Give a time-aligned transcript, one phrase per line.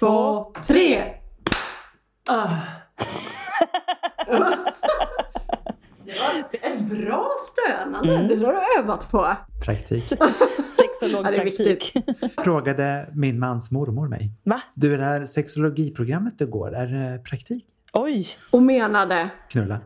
[0.00, 1.04] två, tre!
[2.28, 2.48] Ah.
[6.04, 8.14] Det var ett bra stönande.
[8.14, 8.28] Mm.
[8.28, 9.36] Det har du övat på.
[9.64, 10.02] Praktik.
[10.70, 11.92] Sexologpraktik.
[12.38, 14.30] Frågade min mans mormor mig.
[14.44, 14.60] Va?
[14.74, 17.64] Du, det här sexologiprogrammet du går, är det praktik?
[17.92, 19.78] Oj, Och menade, Knulla?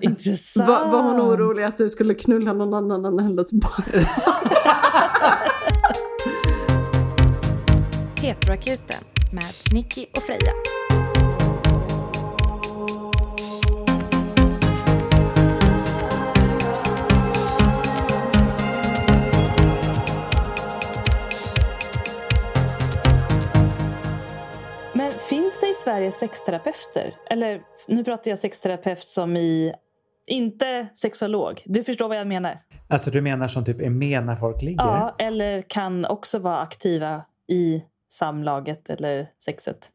[0.00, 0.68] intressant.
[0.68, 4.04] var, var hon orolig att du skulle knulla någon annan än hennes barn?
[8.28, 10.52] Heteroakuten med Nicky och Freja.
[24.92, 27.14] Men finns det i Sverige sexterapeuter?
[27.30, 29.72] Eller nu pratar jag sexterapeut som i,
[30.26, 31.62] inte sexolog.
[31.64, 32.60] Du förstår vad jag menar?
[32.88, 34.84] Alltså du menar som typ är med när folk ligger?
[34.84, 39.88] Ja, eller kan också vara aktiva i samlaget eller sexet.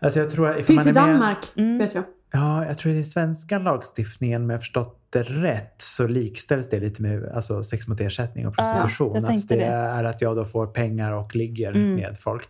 [0.00, 1.78] Alltså jag tror att Finns man i är med- Danmark, Mm.
[1.78, 2.04] vet jag.
[2.32, 6.68] Ja, jag tror i den svenska lagstiftningen, om jag har förstått det rätt, så likställs
[6.68, 9.14] det lite med alltså, sex mot ersättning och prostitution.
[9.14, 9.64] jag att det, det.
[9.64, 11.94] är att jag då får pengar och ligger Mm.
[11.94, 12.48] med folk.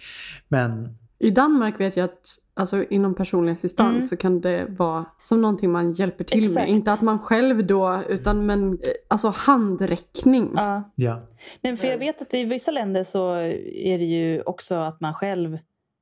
[0.49, 4.03] Men I Danmark vet jag att alltså, inom personlig assistans Mm.
[4.07, 6.57] så kan det vara som någonting man hjälper till Exakt.
[6.57, 6.69] med.
[6.77, 10.53] Inte att man själv då, utan men eh, alltså handräckning.
[10.57, 10.93] Ja.
[10.95, 11.23] ja,
[11.61, 15.15] Nej, för jag vet att i vissa länder så är det ju också att man
[15.15, 15.59] själv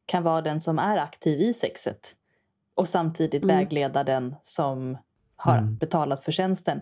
[0.06, 2.12] kan vara den som är aktiv i sexet
[2.77, 3.56] och samtidigt Mm.
[3.56, 4.98] vägleda den som
[5.36, 5.77] har Mm.
[5.77, 6.80] betalat för tjänsten.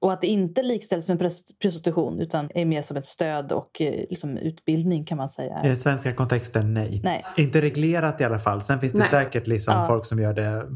[0.00, 1.18] Och att det inte likställs med
[1.62, 5.60] prostitution utan är mer som ett stöd och eh, liksom utbildning kan man säga.
[5.64, 7.00] i den svenska kontexten nej.
[7.04, 7.24] Nej.
[7.36, 8.62] Inte reglerat i alla fall.
[8.62, 9.08] Sen finns det Nej.
[9.08, 9.86] säkert liksom Ja.
[9.86, 10.66] folk som gör det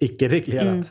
[0.00, 0.66] icke-reglerat.
[0.66, 0.82] Mm.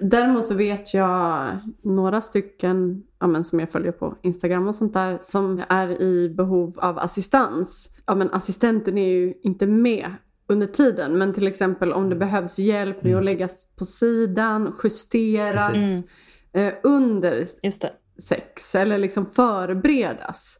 [0.00, 1.48] Däremot så vet jag
[1.82, 6.28] några stycken ja, men, som jag följer på Instagram och sånt där som är i
[6.28, 7.90] behov av assistans.
[8.06, 10.10] Ja, men assistenten är ju inte med
[10.46, 13.18] under tiden men till exempel om det behövs hjälp med Mm.
[13.18, 16.04] att läggas på sidan, justeras Precis.
[16.54, 17.92] Eh, under Just det.
[18.22, 20.58] sex eller liksom förberedas.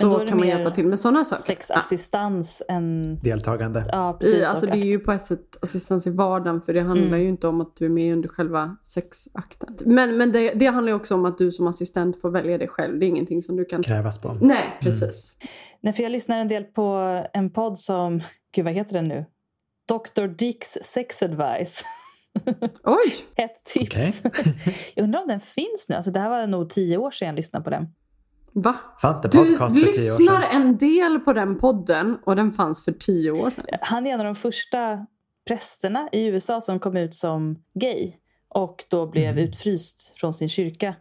[0.00, 1.42] Men då Så kan man hjälpa till med sådana saker.
[1.42, 3.18] Sexassistans än...
[3.22, 3.82] Deltagande.
[3.92, 4.50] Ja, I, precis.
[4.50, 7.20] alltså och det är ju på ett sätt assistans i vardagen för det handlar Mm.
[7.20, 9.76] ju inte om att du är med under själva sexakten.
[9.84, 12.68] Men, men det, det handlar ju också om att du som assistent får välja det
[12.68, 12.98] själv.
[12.98, 13.82] Det är ingenting som du kan...
[13.82, 14.32] Krävas på.
[14.40, 15.36] Nej, precis.
[15.80, 18.20] Nej, för jag lyssnar en del på en podd som...
[18.54, 19.24] Gud, vad heter den nu?
[19.88, 20.26] Dr.
[20.26, 21.82] Dicks Sex Advice.
[22.84, 23.14] Oj!
[23.36, 24.22] Ett tips.
[24.94, 25.94] jag undrar om den finns nu.
[25.96, 27.86] Alltså, det här var nog tio år sedan jag lyssnade på den.
[28.52, 28.74] Va?
[29.02, 30.62] Fanns det Du podcast för tio år lyssnar sedan?
[30.62, 33.64] en del på den podden och den fanns för tio år sedan.
[33.80, 35.06] Han är en av de första
[35.48, 38.12] prästerna i USA som kom ut som gay
[38.48, 39.44] och då blev Mm.
[39.44, 40.94] utfryst från sin kyrka.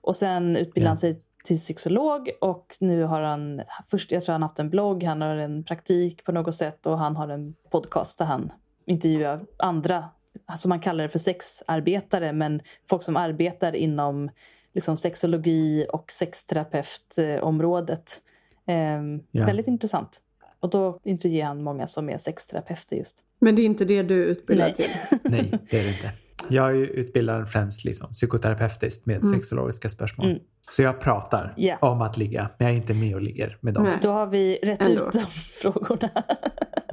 [0.00, 0.90] Och sen utbildade Ja.
[0.90, 5.02] han sig till sexolog och nu har han, först, jag tror han haft en blogg,
[5.02, 8.52] han har en praktik på något sätt och han har en podcast där han
[8.86, 10.04] intervjuar andra,
[10.46, 14.30] alltså man kallar det för sexarbetare, men folk som arbetar inom
[14.74, 18.20] liksom sexologi och sexterapeutområdet.
[18.66, 19.46] Ehm, Ja.
[19.46, 20.20] Väldigt intressant.
[20.60, 23.24] Och då intervjuar han många som är sexterapeuter just.
[23.40, 24.86] Men det är inte det du är utbildad Nej.
[24.88, 24.90] till.
[25.32, 26.10] Nej, det är det inte.
[26.48, 29.34] Jag är ju utbildad främst liksom, psykoterapeutiskt med Mm.
[29.34, 30.26] sexologiska spörsmål.
[30.26, 30.38] Mm.
[30.70, 31.76] Så jag pratar Ja.
[31.80, 33.84] om att ligga, men jag är inte med och ligger med dem.
[33.84, 33.98] Nej.
[34.02, 35.06] Då har vi rätt Ändå.
[35.08, 35.20] ut de
[35.62, 36.08] frågorna.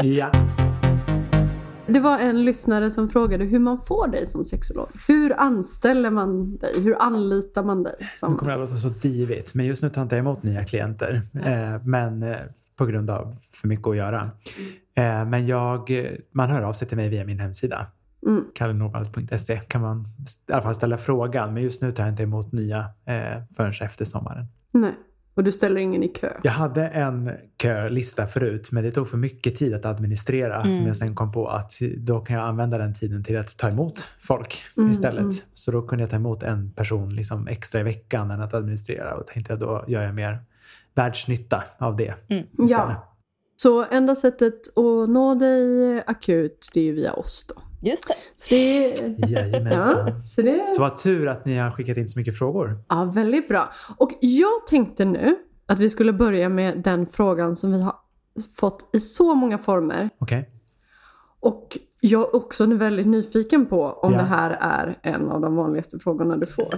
[0.03, 0.31] Ja.
[1.93, 4.87] Det var en lyssnare som frågade hur man får dig som sexolog.
[5.07, 6.81] Hur anställer man dig?
[6.81, 7.95] Hur anlitar man dig?
[7.99, 8.37] Nu Som...
[8.37, 11.21] kommer det att låta så divigt, men just nu tar jag inte emot nya klienter.
[11.33, 12.37] Eh, men eh,
[12.75, 14.31] på grund av för mycket att göra.
[14.95, 15.91] Eh, men jag,
[16.31, 17.87] man hör av sig till mig via min hemsida.
[18.27, 18.45] Mm.
[18.53, 20.07] kallenorvald.se kan man
[20.49, 21.53] i alla fall ställa frågan.
[21.53, 24.45] Men just nu tar jag inte emot nya eh, förrän efter sommaren.
[24.71, 24.93] Nej.
[25.33, 26.33] Och du ställer ingen i kö?
[26.43, 27.31] Jag hade en
[27.61, 30.55] kölista förut, men det tog för mycket tid att administrera.
[30.55, 30.69] Mm.
[30.69, 33.69] Som jag sen kom på att då kan jag använda den tiden till att ta
[33.69, 35.19] emot folk Mm, istället.
[35.21, 35.31] mm.
[35.53, 39.15] Så då kunde jag ta emot en person liksom extra i veckan än att administrera.
[39.15, 40.39] Och tänkte jag då gör jag mer
[40.95, 42.13] världsnytta av det.
[42.29, 42.43] Mm.
[42.43, 42.69] istället.
[42.69, 43.10] Ja.
[43.61, 47.55] Så enda sättet att nå dig akut, det är ju via oss då.
[47.89, 48.13] Just det.
[48.35, 49.29] Så det.
[49.29, 50.07] Jajamensan.
[50.07, 52.83] Ja, så det Så vad tur att ni har skickat in så mycket frågor.
[52.89, 53.71] Ja, väldigt bra.
[53.97, 55.35] Och jag tänkte nu
[55.65, 57.95] att vi skulle börja med den frågan som vi har
[58.55, 60.09] fått i så många former.
[60.17, 60.49] Okej?
[61.39, 64.17] Och jag är också nu väldigt nyfiken på om Ja.
[64.19, 66.73] det här är en av de vanligaste frågorna du får.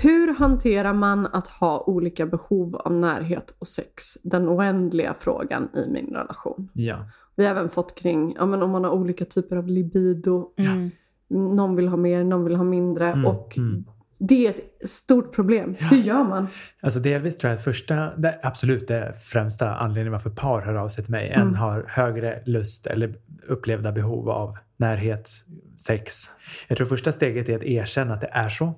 [0.00, 4.14] Hur hanterar man att ha olika behov av närhet och sex?
[4.22, 6.68] Den oändliga frågan i min relation.
[6.72, 6.96] Ja.
[7.36, 10.50] Vi har även fått kring ja, men om man har olika typer av libido.
[10.58, 10.90] Mm.
[11.30, 13.12] Någon vill ha mer, någon vill ha mindre.
[13.12, 13.84] Mm, och mm.
[14.18, 15.74] Det är ett stort problem.
[15.78, 16.46] Hur gör man?
[16.80, 20.88] Alltså delvis tror jag att första, det, absolut det främsta anledningen varför par hör av
[20.88, 21.48] sig till mig, Mm.
[21.48, 23.14] en har högre lust eller
[23.48, 25.30] upplevda behov av närhet,
[25.76, 26.24] sex.
[26.68, 28.74] Jag tror första steget är att erkänna att det är så.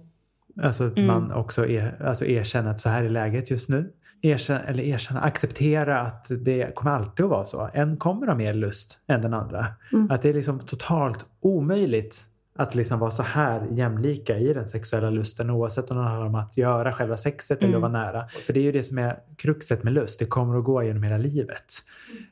[0.62, 1.06] Alltså att Mm.
[1.06, 3.92] man också är, alltså erkänner att så här är läget just nu.
[4.22, 7.70] Erkänna, eller erkänna, acceptera att det kommer alltid att vara så.
[7.72, 9.66] En kommer ha mer lust än den andra.
[9.92, 10.10] Mm.
[10.10, 12.22] Att det är liksom totalt omöjligt
[12.60, 16.34] att liksom vara så här jämlika i den sexuella lusten oavsett om det handlar om
[16.34, 17.84] att göra själva sexet eller Mm.
[17.84, 18.28] att vara nära.
[18.28, 20.20] För det är ju det som är kruxet med lust.
[20.20, 21.64] Det kommer att gå genom hela livet.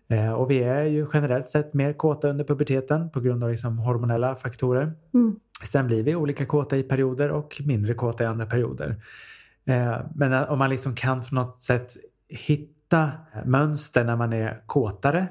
[0.08, 3.78] Eh, och vi är ju generellt sett mer kåta under puberteten på grund av liksom
[3.78, 4.92] hormonella faktorer.
[5.14, 5.36] Mm.
[5.64, 8.96] Sen blir vi olika kåta i perioder och mindre kåta i andra perioder.
[9.66, 11.92] Eh, men om man liksom kan på något sätt
[12.28, 13.10] hitta
[13.44, 15.26] mönster när man är kåtare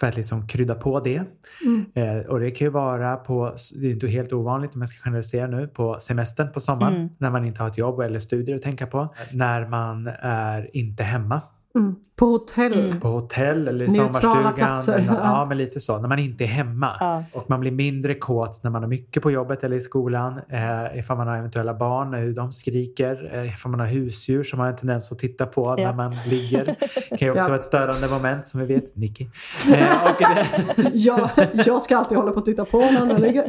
[0.00, 1.22] för att liksom krydda på det.
[1.64, 1.84] Mm.
[1.94, 5.02] Eh, och det kan ju vara på, det är inte helt ovanligt om jag ska
[5.04, 7.08] generalisera nu, på semestern på sommaren Mm.
[7.18, 9.14] när man inte har ett jobb eller studier att tänka på.
[9.32, 11.40] När man är inte hemma
[11.78, 11.94] Mm.
[12.16, 12.72] På hotell.
[12.86, 13.00] Mm.
[13.00, 14.54] på hotell eller i Neutrala sommarstugan.
[14.54, 15.14] platser, Eller, ja.
[15.22, 15.98] ja, men lite så.
[15.98, 16.96] När man inte är hemma.
[17.00, 17.24] Ja.
[17.32, 20.40] Och man blir mindre kåt när man har mycket på jobbet eller i skolan.
[20.48, 23.30] Eh, ifall man har eventuella barn, hur de skriker.
[23.34, 25.84] Eh, ifall man har husdjur som har en tendens att titta på Ja.
[25.86, 26.64] när man ligger.
[26.64, 26.74] Det
[27.18, 27.48] kan ju också Ja.
[27.48, 28.96] vara ett störande moment som vi vet.
[28.96, 29.26] Nicky.
[29.74, 30.46] Eh, och det,
[30.94, 33.42] Ja, jag ska alltid hålla på och titta på när andra ligger.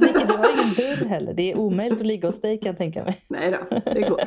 [0.00, 1.34] Nicky, du har ingen dörr heller.
[1.34, 3.18] Det är omöjligt att ligga hos dig kan jag tänka mig.
[3.30, 4.20] Nej då, det går.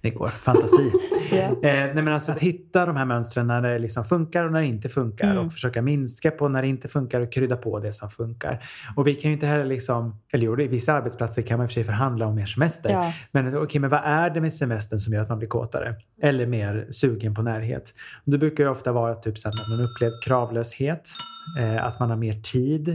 [0.00, 0.28] Det går.
[0.28, 0.92] Fantasi.
[1.32, 1.36] Ja.
[1.38, 4.60] Eh, nej men alltså att hitta de här mönstren när det liksom funkar och när
[4.60, 5.46] det inte funkar Mm.
[5.46, 8.62] och försöka minska på när det inte funkar och krydda på det som funkar.
[8.96, 11.66] Och vi kan ju inte heller liksom, eller jo, det- vissa arbetsplatser kan man i
[11.66, 12.90] och för sig förhandla om mer semester.
[12.90, 13.12] Ja.
[13.32, 15.94] Men okej, men vad är det med semestern som gör att man blir kåtare?
[16.22, 17.94] Eller mer sugen på närhet?
[18.24, 21.08] Och det brukar ju ofta vara typ så att man upplevt kravlöshet,
[21.80, 22.88] att man har mer tid,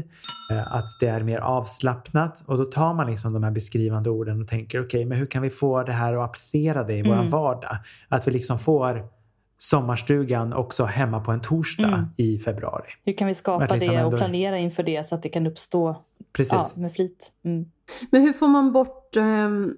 [0.51, 2.43] eh, att det är mer avslappnat.
[2.47, 5.41] Och då tar man liksom de här beskrivande orden och tänker okej, men hur kan
[5.41, 7.31] vi få det här att applicera det i våran Mm.
[7.31, 7.77] vardag?
[8.09, 9.07] Att vi liksom får
[9.57, 12.05] sommarstugan också hemma på en torsdag Mm.
[12.17, 12.89] i februari.
[13.05, 15.47] Hur kan vi skapa liksom det ändå- och planera inför det så att det kan
[15.47, 16.01] uppstå
[16.33, 16.53] Precis.
[16.53, 17.31] ja, med flit?
[17.45, 17.65] Mm.
[18.11, 19.73] Men hur får man bort ehm,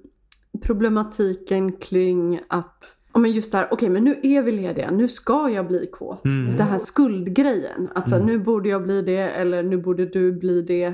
[0.63, 5.07] problematiken kring att Ja men just det här, okej men nu är vi lediga, nu
[5.07, 6.25] ska jag bli kåt.
[6.25, 6.57] Mm.
[6.57, 7.89] Det här skuldgrejen.
[7.95, 8.33] Att så här, Mm.
[8.35, 10.93] nu borde jag bli det eller nu borde du bli det.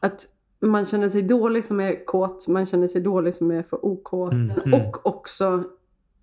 [0.00, 0.26] Att
[0.60, 4.32] man känner sig dålig som är kåt, man känner sig dålig som är för okåt.
[4.32, 4.80] Mm, mm.
[4.80, 5.64] Och också,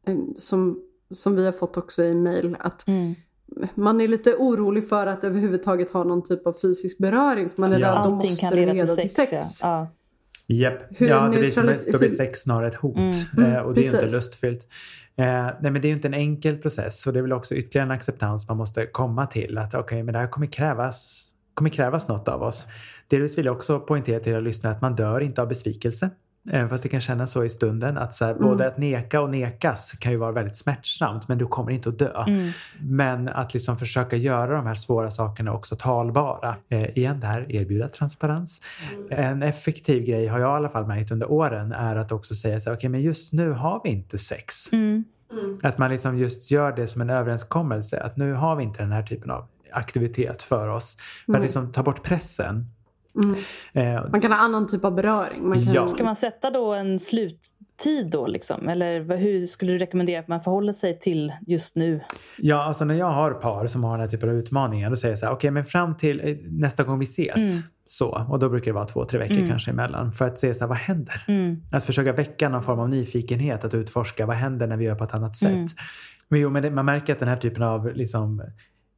[0.07, 0.79] eh, som,
[1.11, 3.15] som vi har fått också i mail, att Mm.
[3.75, 7.49] man är lite orolig för att överhuvudtaget ha någon typ av fysisk beröring.
[7.49, 7.87] För man är Ja.
[7.87, 9.31] rädd Allting måste kan det leda leda till sex.
[9.31, 9.41] Ja.
[9.61, 9.87] Ja.
[10.47, 10.79] Japp.
[10.89, 12.97] Hur Ja, det blir, som, neutralis- då blir sex snarare ett hot.
[12.97, 13.49] Mm.
[13.51, 14.67] Mm, och det är inte lustfyllt.
[15.21, 17.55] Eh, nej, men det är ju inte en enkel process och det är väl också
[17.55, 19.57] ytterligare en acceptans man måste komma till.
[19.57, 22.67] Att okej, men det här kommer krävas, kommer krävas något av oss.
[23.07, 26.09] Delvis vill jag också poängtera till era lyssnare att man dör inte av besvikelse.
[26.49, 27.97] Även fast det kan kännas så i stunden.
[27.97, 28.43] Att så här, Mm.
[28.43, 31.99] Både att neka och nekas kan ju vara väldigt smärtsamt men du kommer inte att
[31.99, 32.23] dö.
[32.27, 32.51] Mm.
[32.79, 36.55] Men att liksom försöka göra de här svåra sakerna också talbara.
[36.69, 38.61] Eh, igen det här, erbjuda transparens.
[39.09, 42.59] En effektiv grej har jag i alla fall märkt under åren är att också säga
[42.59, 44.73] så här, okej men just nu har vi inte sex.
[44.73, 45.03] Mm.
[45.63, 47.99] Att man liksom just gör det som en överenskommelse.
[48.03, 50.97] Att nu har vi inte den här typen av aktivitet för oss.
[51.25, 51.41] För att Mm.
[51.41, 52.65] liksom ta bort pressen.
[53.23, 53.35] Mm.
[53.73, 55.49] Eh, Man kan ha annan typ av beröring.
[55.49, 55.87] Man kan, Ja.
[55.87, 58.69] Ska man sätta då en sluttid då liksom?
[58.69, 62.01] Eller hur skulle du rekommendera att man förhåller sig till just nu?
[62.37, 65.11] Ja, alltså när jag har par som har den här typen av utmaningar då säger
[65.11, 67.53] jag så här, okej men fram till eh, nästa gång vi ses.
[67.53, 67.63] Mm.
[67.87, 69.49] Så, och då brukar det vara två, tre veckor Mm.
[69.49, 70.11] kanske emellan.
[70.13, 71.25] För att se så här, vad händer?
[71.27, 71.61] Mm.
[71.71, 75.03] Att försöka väcka någon form av nyfikenhet, att utforska vad händer när vi gör på
[75.03, 75.49] ett annat sätt.
[75.51, 75.67] Mm.
[76.27, 78.41] Men jo, men det, man märker att den här typen av liksom,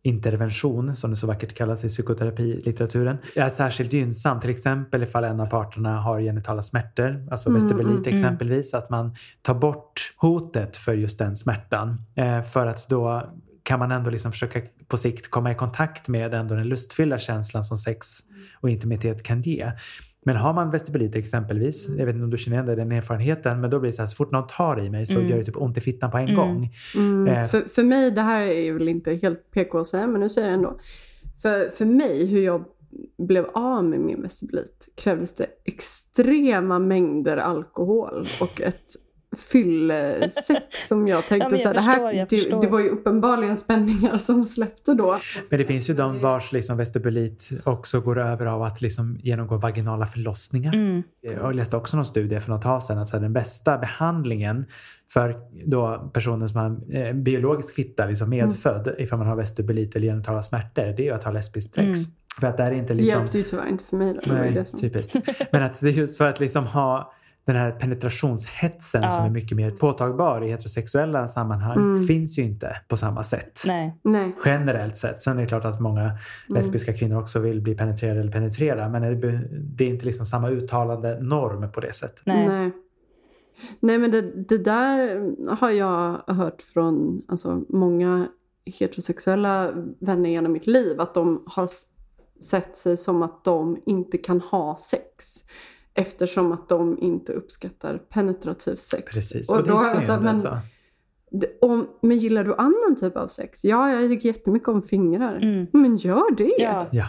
[0.06, 4.40] intervention, som det så vackert kallas i psykoterapilitteraturen, är särskilt gynnsam.
[4.40, 8.16] Till exempel ifall en av parterna har genitala smärtor, alltså Mm, vestibulit mm, mm.
[8.16, 12.06] exempelvis, att man tar bort hotet för just den smärtan.
[12.16, 13.30] Eh, för att då
[13.64, 17.64] kan man ändå liksom försöka på sikt komma i kontakt med ändå den lustfyllda känslan
[17.64, 18.20] som sex
[18.62, 19.72] och intimitet kan ge.
[20.26, 23.62] Men har man vestibulit exempelvis, jag vet inte om du känner igen dig, den erfarenheten,
[23.62, 25.30] men då blir det så här, så fort någon tar i mig så Mm.
[25.32, 26.36] gör det typ ont i fittan på en Mm.
[26.36, 26.70] gång.
[26.96, 30.22] Mm, Eh, för, för mig, det här är väl inte helt PK att säga, men
[30.22, 30.78] nu säger jag ändå.
[31.42, 32.64] För, för mig, hur jag
[33.18, 38.84] blev av med min vestibulit krävdes det extrema mängder alkohol och ett
[39.36, 42.80] fyllesex som jag tänkte Ja, jag så här, det, förstår, här jag det, det var
[42.80, 45.20] ju uppenbarligen spänningar som släppte då.
[45.50, 49.58] Men det finns ju de vars liksom vestibulit också går över av att liksom genomgå
[49.58, 50.74] vaginala förlossningar.
[50.74, 51.04] Mm.
[51.22, 54.66] Jag läste också någon studie för något tag sedan att så här, den bästa behandlingen
[55.14, 55.36] för
[55.66, 60.08] då personen som har en eh, biologisk fitta, liksom medfödd, ifall man har vestibulit eller
[60.08, 61.86] genitala smärtor, det är ju att ha lesbiskt sex.
[61.86, 61.96] Mm.
[62.40, 63.20] För att det är inte Det liksom...
[63.20, 64.14] hjälpte ju tyvärr inte för mig.
[64.14, 64.20] Då.
[64.26, 65.16] Det Nej, det typiskt.
[65.52, 67.14] Men att det är just för att liksom ha
[67.46, 69.10] den här penetrationshetsen Ja.
[69.10, 72.04] som är mycket mer påtagbar i heterosexuella sammanhang Mm.
[72.04, 73.60] finns ju inte på samma sätt.
[73.68, 74.00] Nej.
[74.04, 74.36] Nej.
[74.46, 75.24] Generellt sett.
[75.24, 76.16] Sen är det klart att många Mm.
[76.48, 79.02] lesbiska kvinnor också vill bli penetrerade eller penetrera men
[79.76, 82.22] det, är inte liksom samma uttalande norm på det sättet.
[82.26, 82.48] Nej.
[82.48, 82.72] Nej.
[83.80, 85.22] Nej men det, det där
[85.56, 88.28] har jag hört från alltså, många
[88.66, 91.02] heterosexuella vänner genom mitt liv.
[91.02, 91.70] Att de har
[92.44, 95.36] sett sig som att de inte kan ha sex.
[95.96, 99.04] Eftersom att de inte uppskattar penetrativ sex.
[99.14, 100.58] Precis, och, det är har jag synd men, alltså.
[101.32, 103.64] det- om, men gillar du annan typ av sex?
[103.64, 105.36] Ja, jag tycker jättemycket om fingrar.
[105.36, 105.68] Mm.
[105.74, 106.56] Men gör det!
[106.60, 106.86] Ja.
[106.92, 107.06] Ja.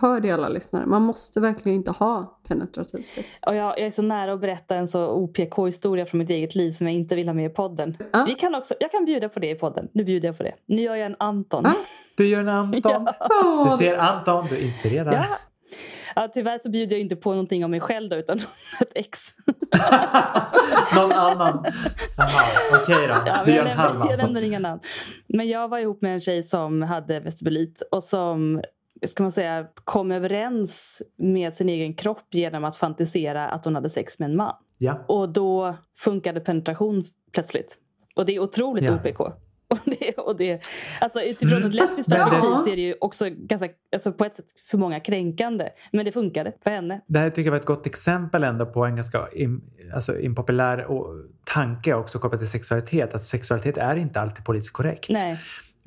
[0.00, 0.86] Hör det alla lyssnare.
[0.86, 3.28] Man måste verkligen inte ha penetrativ sex.
[3.46, 6.70] Och jag, jag är så nära att berätta en så OPK-historia från mitt eget liv
[6.70, 7.96] som jag inte vill ha med i podden.
[8.12, 8.24] Ja.
[8.28, 9.88] Vi kan också, jag kan bjuda på det i podden.
[9.94, 10.54] Nu bjuder jag på det.
[10.66, 11.62] Nu gör jag en Anton.
[11.64, 11.72] Ja.
[12.16, 13.06] Du gör en Anton.
[13.70, 15.26] Du ser Anton, du inspirerar.
[16.16, 16.28] Ja.
[16.32, 18.38] Tyvärr så bjuder jag inte på någonting om mig själv då, utan
[18.80, 19.18] ett ex.
[20.96, 21.64] Någon annan.
[22.16, 22.42] Jaha,
[22.82, 23.14] okej då.
[23.26, 24.80] Ja, jag, nämner, jag nämner inga namn.
[25.28, 28.62] Men jag var ihop med en tjej som hade vestibulit och som
[29.06, 33.90] ska man säga, kom överens med sin egen kropp genom att fantisera att hon hade
[33.90, 34.54] sex med en man.
[34.78, 35.04] Ja.
[35.08, 37.78] Och då funkade penetration plötsligt.
[38.16, 38.94] Och det är otroligt Ja.
[38.94, 39.20] OPK.
[39.74, 40.66] Och det, och det,
[41.00, 41.68] alltså utifrån Mm.
[41.68, 45.00] ett lesbiskt perspektiv så är det ju också ganska, alltså på ett sätt för många
[45.00, 45.68] kränkande.
[45.92, 47.00] Men det funkade för henne.
[47.06, 49.60] Det här tycker jag var ett gott exempel ändå på en ganska im,
[49.94, 50.86] alltså impopulär
[51.44, 53.14] tanke också kopplat till sexualitet.
[53.14, 55.10] Att sexualitet är inte alltid politiskt korrekt.
[55.10, 55.38] Nej.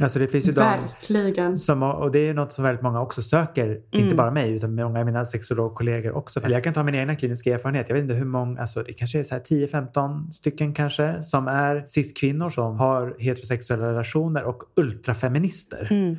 [0.01, 1.57] Alltså det finns ju de Verkligen.
[1.57, 4.17] som, och det är något som väldigt många också söker, inte Mm.
[4.17, 6.41] bara mig utan många av mina sexologkollegor också.
[6.41, 7.89] För jag kan ta min egna kliniska erfarenhet.
[7.89, 11.47] Jag vet inte hur många, alltså det kanske är så här 10-15 stycken kanske som
[11.47, 15.87] är cis-kvinnor som har heterosexuella relationer och ultrafeminister.
[15.91, 16.15] Mm.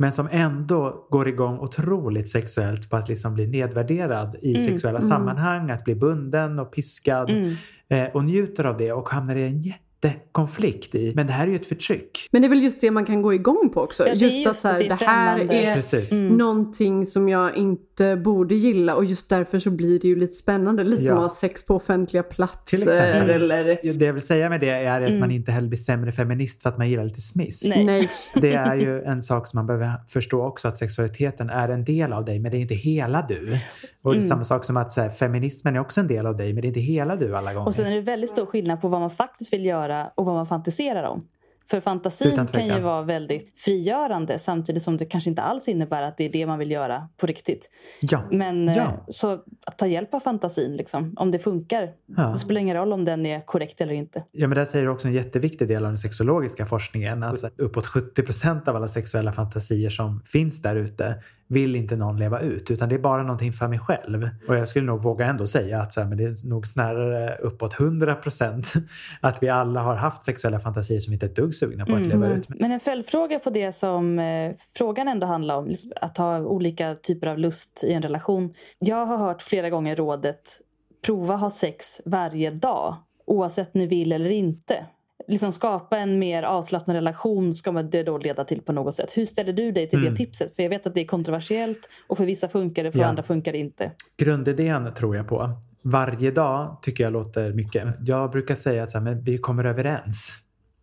[0.00, 4.98] Men som ändå går igång otroligt sexuellt på att liksom bli nedvärderad i Mm, sexuella
[4.98, 5.08] mm.
[5.08, 7.54] sammanhang, att bli bunden och piskad Mm.
[7.88, 9.60] eh, och njuter av det och hamnar i en
[10.04, 11.12] jättekonflikt i.
[11.16, 12.28] Men det här är ju ett förtryck.
[12.30, 14.06] Men det är väl just det man kan gå igång på också.
[14.08, 15.38] Ja, just just att så här, det, det det, är här
[15.70, 16.12] är Precis.
[16.12, 16.26] Mm.
[16.36, 20.84] någonting som jag inte borde gilla och just därför så blir det ju lite spännande.
[20.84, 21.08] Lite Ja.
[21.08, 23.30] som att ha sex på offentliga Till platser exempel.
[23.30, 23.64] eller
[23.98, 25.20] Det jag vill säga med det är att Mm.
[25.20, 27.68] man inte heller blir sämre feminist för att man gillar lite smisk.
[27.68, 27.84] Nej.
[27.84, 28.08] nej.
[28.34, 32.12] Det är ju en sak som man behöver förstå också att sexualiteten är en del
[32.12, 33.58] av dig men det är inte hela du.
[34.02, 34.24] Och Mm.
[34.28, 36.66] samma sak som att så här, feminismen är också en del av dig men det
[36.66, 37.66] är inte hela du alla gånger.
[37.66, 40.34] Och sen är det väldigt stor skillnad på vad man faktiskt vill göra och vad
[40.34, 41.24] man fantiserar om.
[41.70, 46.16] För fantasin kan ju vara väldigt frigörande samtidigt som det kanske inte alls innebär att
[46.16, 47.70] det är det man vill göra på riktigt.
[48.00, 48.22] Ja.
[48.30, 48.74] Men Ja.
[48.74, 49.32] eh, så
[49.66, 51.90] att ta hjälp av fantasin, liksom, om det funkar.
[52.16, 52.22] Ja.
[52.28, 54.24] Det spelar ingen roll om den är korrekt eller inte.
[54.32, 57.22] Ja, men där säger du också en jätteviktig del av den sexologiska forskningen.
[57.22, 62.16] Alltså uppåt 70 procent av alla sexuella fantasier som finns där ute vill inte någon
[62.16, 64.28] leva ut, utan det är bara någonting för mig själv.
[64.48, 67.36] Och jag skulle nog våga ändå säga att så här, men det är nog snarare
[67.36, 68.72] uppåt 100 procent
[69.20, 71.98] att vi alla har haft sexuella fantasier som inte är ett dugg sugna på att
[71.98, 72.08] Mm.
[72.20, 72.48] leva ut.
[72.48, 76.94] Men en följdfråga på det som eh, frågan ändå handlar om, liksom, att ha olika
[76.94, 78.52] typer av lust i en relation.
[78.78, 80.40] Jag har hört flera gånger rådet
[81.06, 84.86] prova ha sex varje dag oavsett ni vill eller inte.
[85.28, 89.16] Liksom skapa en mer avslappnad relation ska man det då leda till på något sätt.
[89.16, 90.10] Hur ställer du dig till Mm.
[90.10, 90.56] det tipset?
[90.56, 93.06] För jag vet att det är kontroversiellt och för vissa funkar det, för Ja.
[93.06, 93.92] andra funkar det inte.
[94.16, 95.50] Grundidén tror jag på.
[95.82, 97.84] Varje dag tycker jag låter mycket.
[98.06, 100.32] Jag brukar säga att så här, men vi kommer överens.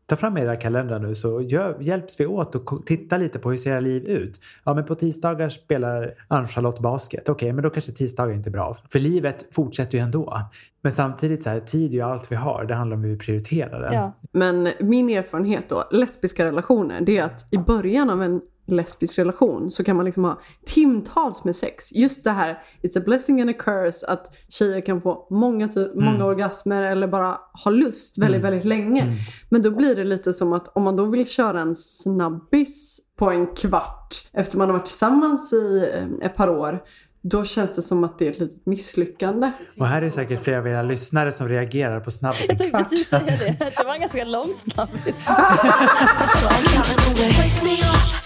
[0.07, 3.57] Ta fram era kalendrar nu så gör, hjälps vi åt och titta lite på hur
[3.57, 4.39] ser era liv ut.
[4.63, 7.29] Ja, men på tisdagar spelar Ann-Charlotte basket.
[7.29, 8.77] Okej, men då kanske tisdagar inte är bra.
[8.91, 10.49] För livet fortsätter ju ändå.
[10.81, 12.65] Men samtidigt så här, tid är ju allt vi har.
[12.65, 13.93] Det handlar om hur vi prioriterar den.
[13.93, 14.11] Ja.
[14.31, 19.71] Men min erfarenhet då, lesbiska relationer, det är att i början av en lesbisk relation
[19.71, 21.91] så kan man liksom ha timtals med sex.
[21.93, 25.89] Just det här, it's a blessing and a curse, att tjejer kan få många, ty-
[25.95, 29.15] många orgasmer eller bara ha lust väldigt, väldigt länge.
[29.49, 33.31] Men då blir det lite som att om man då vill köra en snabbis på
[33.31, 36.83] en kvart efter man har varit tillsammans i eh, ett par år,
[37.27, 39.51] då känns det som att det är ett litet misslyckande.
[39.79, 42.77] Och här är säkert flera av era lyssnare som reagerar på snabbis en Jag tänkte
[42.77, 42.89] kvart.
[42.89, 43.59] precis säga det.
[43.77, 45.27] Det var en ganska lång snabbis.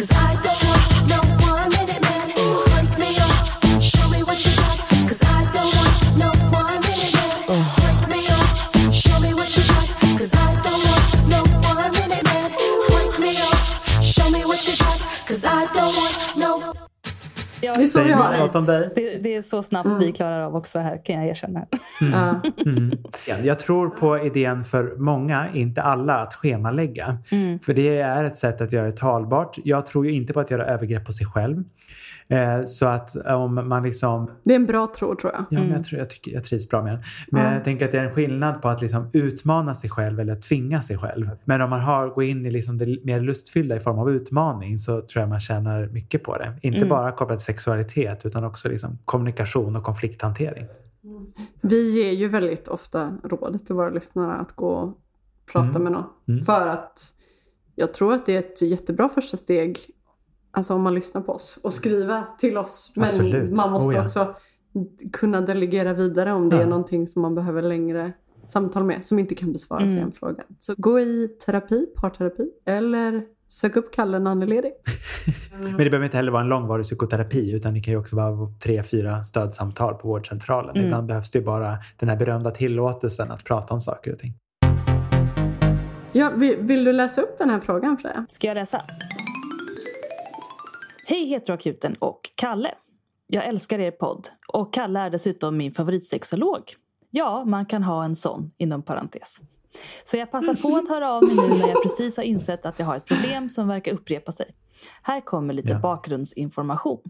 [0.00, 0.49] 'cause I don't
[17.62, 18.90] Ja, Det är så vi har dig?
[18.94, 21.66] det, det är så snabbt vi klarar av också här kan jag erkänna.
[22.12, 22.40] Ja.
[22.66, 22.90] Mm.
[23.42, 27.18] Jag tror på idén för många, inte alla, att schemalägga.
[27.32, 27.58] Mm.
[27.58, 29.58] För det är ett sätt att göra det talbart.
[29.64, 31.64] Jag tror ju inte på att göra övergrepp på sig själv.
[32.30, 35.44] Eh, så att om man liksom Det är en bra tråd tror jag.
[35.50, 37.02] Ja, men jag, tror, jag, tycker, jag trivs bra med den.
[37.30, 37.54] Men Ja.
[37.54, 40.82] jag tänker att det är en skillnad på att liksom utmana sig själv eller tvinga
[40.82, 41.30] sig själv.
[41.44, 44.78] Men om man har, går in i liksom det mer lustfyllda i form av utmaning
[44.78, 46.58] så tror jag man tjänar mycket på det.
[46.62, 46.88] Inte Mm.
[46.88, 50.66] bara kopplat till sexualitet utan också liksom kommunikation och konflikthantering.
[51.60, 54.98] Vi ger ju väldigt ofta råd till våra lyssnare att gå och
[55.52, 55.82] prata Mm.
[55.82, 56.04] med någon.
[56.28, 56.44] Mm.
[56.44, 57.14] För att
[57.74, 59.78] jag tror att det är ett jättebra första steg,
[60.50, 62.92] alltså om man lyssnar på oss, och skriva till oss.
[62.96, 63.56] Men Absolut.
[63.56, 64.04] man måste Oh, ja.
[64.04, 64.34] också
[65.12, 66.62] kunna delegera vidare om det Ja.
[66.62, 68.12] är någonting som man behöver längre
[68.44, 70.04] samtal med, som inte kan besvaras i Mm.
[70.04, 70.42] en fråga.
[70.60, 74.72] Så gå i terapi, parterapi, eller sök upp Kalle när han är ledig.
[75.60, 78.52] Men det behöver inte heller vara en långvarig psykoterapi utan det kan ju också vara
[78.64, 80.70] tre, fyra stödsamtal på vårdcentralen.
[80.76, 80.86] Mm.
[80.86, 84.34] Ibland behövs det ju bara den här berömda tillåtelsen att prata om saker och ting.
[86.12, 88.26] Ja, vill, vill du läsa upp den här frågan Freja?
[88.28, 88.82] Ska jag läsa?
[91.10, 92.74] Hej heteroakuten och Kalle.
[93.26, 96.62] Jag älskar er podd och Kalle är dessutom min favoritsexolog.
[97.10, 99.40] Ja, man kan ha en sån inom parentes.
[100.04, 102.78] Så jag passar på att höra av mig nu när jag precis har insett att
[102.78, 104.54] jag har ett problem som verkar upprepa sig.
[105.02, 105.78] Här kommer lite Ja.
[105.78, 107.00] bakgrundsinformation.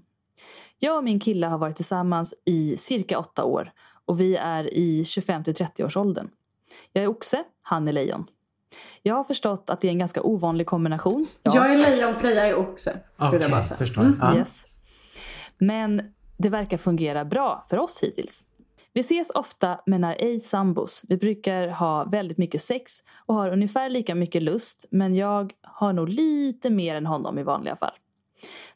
[0.78, 3.72] Jag och min kille har varit tillsammans i cirka åtta år
[4.04, 6.28] och vi är i 25 till 30 års åldern.
[6.92, 8.26] Jag är oxe, han är lejon.
[9.02, 11.26] Jag har förstått att det är en ganska ovanlig kombination.
[11.42, 11.52] Ja.
[11.54, 12.54] Jag är lejon, Freja är
[13.48, 13.78] bara Okej, säga.
[13.78, 14.02] förstår.
[14.02, 14.18] Mm.
[14.22, 14.36] Ja.
[14.36, 14.66] Yes.
[15.58, 16.02] Men
[16.36, 18.46] det verkar fungera bra för oss hittills.
[18.92, 21.04] Vi ses ofta men är ej sambos.
[21.08, 22.92] Vi brukar ha väldigt mycket sex
[23.26, 27.42] och har ungefär lika mycket lust men jag har nog lite mer än honom i
[27.42, 27.92] vanliga fall.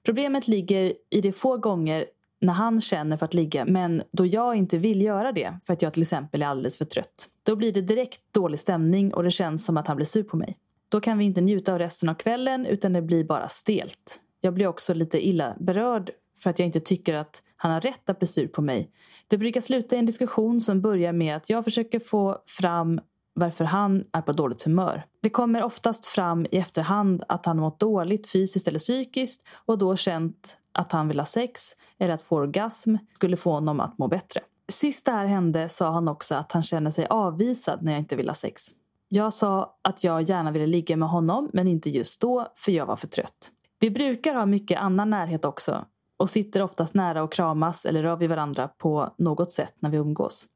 [0.04, 2.06] Problemet ligger i de få gånger
[2.44, 5.82] när han känner för att ligga men då jag inte vill göra det för att
[5.82, 7.28] jag till exempel är alldeles för trött.
[7.42, 10.36] Då blir det direkt dålig stämning och det känns som att han blir sur på
[10.36, 10.56] mig.
[10.88, 14.20] Då kan vi inte njuta av resten av kvällen utan det blir bara stelt.
[14.40, 18.10] Jag blir också lite illa berörd för att jag inte tycker att han har rätt
[18.10, 18.90] att bli sur på mig.
[19.28, 23.00] Det brukar sluta i en diskussion som börjar med att jag försöker få fram
[23.34, 25.04] varför han är på dåligt humör.
[25.22, 29.96] Det kommer oftast fram i efterhand att han mått dåligt fysiskt eller psykiskt och då
[29.96, 34.08] känt att han vill ha sex eller att få orgasm skulle få honom att må
[34.08, 34.40] bättre.
[34.68, 38.16] Sist det här hände sa han också att han känner sig avvisad när jag inte
[38.16, 38.62] vill ha sex.
[39.08, 42.86] Jag sa att jag gärna ville ligga med honom men inte just då för jag
[42.86, 43.50] var för trött.
[43.80, 45.84] Vi brukar ha mycket annan närhet också
[46.16, 49.96] och sitter oftast nära och kramas eller rör vid varandra på något sätt när vi
[49.96, 50.46] umgås.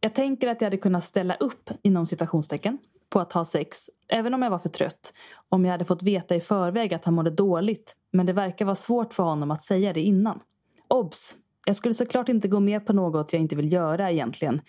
[0.00, 2.78] Jag tänker att jag hade kunnat ställa upp inom citationstecken
[3.14, 5.14] på att ha sex även om jag var för trött
[5.48, 8.74] om jag hade fått veta i förväg att han mådde dåligt men det verkar vara
[8.74, 10.40] svårt för honom att säga det innan.
[10.88, 11.36] Obs!
[11.66, 14.60] Jag skulle såklart inte gå med på något jag inte vill göra egentligen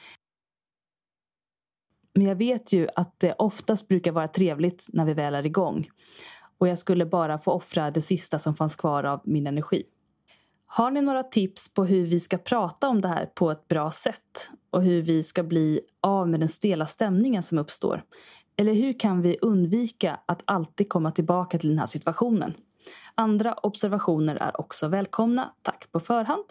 [2.13, 5.89] men jag vet ju att det oftast brukar vara trevligt när vi väl är igång.
[6.57, 9.83] Och jag skulle bara få offra det sista som fanns kvar av min energi.
[10.67, 13.91] Har ni några tips på hur vi ska prata om det här på ett bra
[13.91, 14.49] sätt?
[14.69, 18.01] Och hur vi ska bli av med den stela stämningen som uppstår?
[18.57, 22.53] Eller hur kan vi undvika att alltid komma tillbaka till den här situationen?
[23.15, 25.53] Andra observationer är också välkomna.
[25.61, 26.43] Tack på förhand.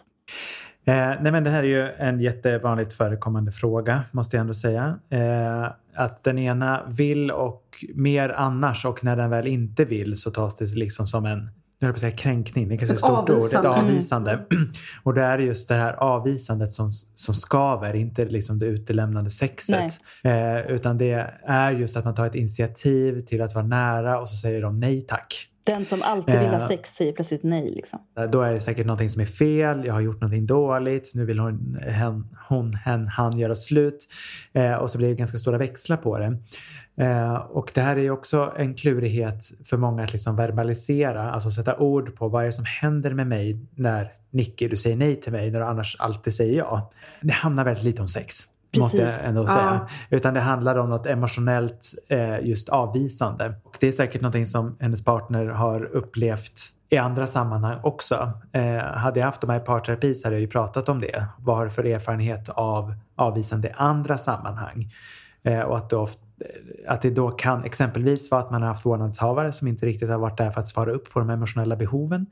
[0.85, 4.99] Eh, nej men det här är ju en jättevanligt förekommande fråga, måste jag ändå säga.
[5.09, 10.31] Eh, att den ena vill och mer annars och när den väl inte vill så
[10.31, 11.49] tas det liksom som en
[11.85, 13.69] nu höll jag på att säga kränkning, det är ett stort ord, ett avvisande.
[13.69, 14.45] avvisande.
[15.03, 19.93] Och det är just det här avvisandet som, som skaver, inte liksom det utelämnande sexet.
[20.23, 24.29] Eh, utan det är just att man tar ett initiativ till att vara nära och
[24.29, 25.47] så säger de nej tack.
[25.65, 26.59] Den som alltid vill ha Eh.
[26.59, 27.71] sex säger plötsligt nej.
[27.75, 27.99] Liksom.
[28.19, 31.25] Eh, Då är det säkert någonting som är fel, jag har gjort någonting dåligt, nu
[31.25, 33.97] vill hon, hen, hon hen, han göra slut.
[34.53, 36.37] Eh, och så blir det ganska stora växlar på det.
[36.97, 41.51] Eh, och det här är ju också en klurighet för många att liksom verbalisera, alltså
[41.51, 45.21] sätta ord på vad är det som händer med mig när Nicky, du säger nej
[45.21, 46.89] till mig, när du annars alltid säger ja.
[47.21, 48.35] Det handlar väldigt lite om sex.
[48.77, 49.21] Måste Precis.
[49.21, 49.47] jag ändå Ja.
[49.47, 49.87] säga.
[50.09, 53.53] Utan det handlar om något emotionellt eh, just avvisande.
[53.63, 56.53] Och det är säkert någonting som hennes partner har upplevt
[56.89, 58.31] i andra sammanhang också.
[58.51, 61.25] Eh, hade jag haft dem här i parterapi så hade jag ju pratat om det.
[61.37, 64.91] Vad har du för erfarenhet av avvisande i andra sammanhang?
[65.43, 66.19] Eh, och att, då oft,
[66.87, 70.17] att det då kan exempelvis vara att man har haft vårdnadshavare som inte riktigt har
[70.17, 72.25] varit där för att svara upp på de emotionella behoven.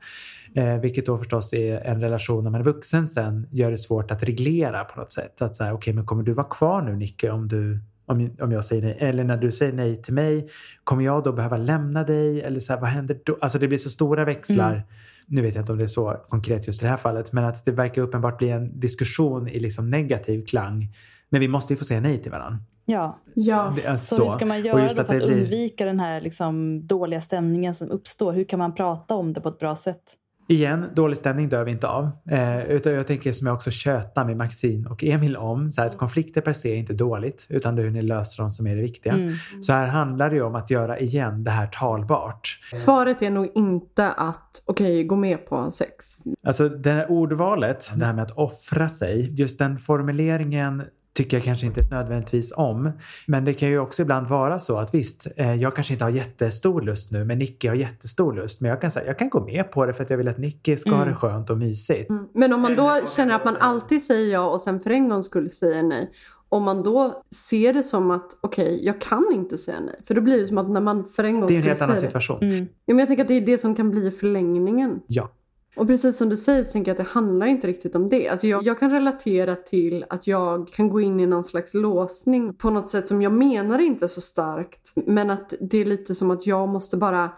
[0.54, 4.10] Eh, vilket då förstås är en relation när man är vuxen sen gör det svårt
[4.10, 5.42] att reglera på något sätt.
[5.42, 8.64] Att säga, okej, men kommer du vara kvar nu Nicke om du om, om jag
[8.64, 10.48] säger nej, eller när du säger nej till mig,
[10.84, 12.42] kommer jag då behöva lämna dig?
[12.42, 13.38] Eller så här, vad händer då?
[13.40, 14.84] Alltså det blir så stora växlar
[15.26, 17.44] nu vet jag inte om det är så konkret just i det här fallet, men
[17.44, 20.94] att det verkar uppenbart bli en diskussion i liksom negativ klang.
[21.34, 22.58] Men vi måste ju få säga nej till varandra.
[22.84, 23.72] Ja, Ja.
[23.76, 26.86] Det är så, hur ska man göra för att det blir- undvika den här liksom
[26.86, 28.32] dåliga stämningen som uppstår?
[28.32, 30.02] Hur kan man prata om det på ett bra sätt?
[30.48, 32.10] Igen, dålig stämning dör vi inte av.
[32.30, 35.88] Eh, utan jag tänker som jag också tjötar med Maxine och Emil om, så här,
[35.88, 38.66] att konflikter per se är inte dåligt, utan det är hur ni löser dem som
[38.66, 39.12] är det viktiga.
[39.12, 39.34] Mm.
[39.62, 42.58] Så här handlar det ju om att göra igen det här talbart.
[42.74, 46.04] Svaret är nog inte att okej, gå med på sex.
[46.46, 50.82] Alltså det här ordvalet, det här med att offra sig, just den formuleringen
[51.14, 52.92] tycker jag kanske inte nödvändigtvis om.
[53.26, 56.10] Men det kan ju också ibland vara så att visst, eh, jag kanske inte har
[56.10, 58.60] jättestor lust nu, men Nicky har jättestor lust.
[58.60, 60.38] Men jag kan säga, jag kan gå med på det för att jag vill att
[60.38, 62.10] Nicky ska ha det skönt och mysigt.
[62.10, 62.28] Mm.
[62.34, 65.26] Men om man då känner att man alltid säger ja och sen för en gångs
[65.26, 66.10] skull säger nej.
[66.48, 70.00] Om man då ser det som att okej, jag kan inte säga nej.
[70.06, 71.82] För då blir det som att när man för en gångs Det är en helt
[71.82, 72.20] annan säger det.
[72.20, 72.42] situation.
[72.42, 72.66] Mm.
[72.84, 75.00] Ja, men jag tänker att det är det som kan bli förlängningen.
[75.06, 75.30] Ja.
[75.76, 78.28] Och precis som du säger så tänker jag att det handlar inte riktigt om det.
[78.28, 82.54] Alltså jag, jag kan relatera till att jag kan gå in i någon slags låsning
[82.54, 84.92] på något sätt som jag menar inte så starkt.
[84.94, 87.30] Men att det är lite som att jag måste bara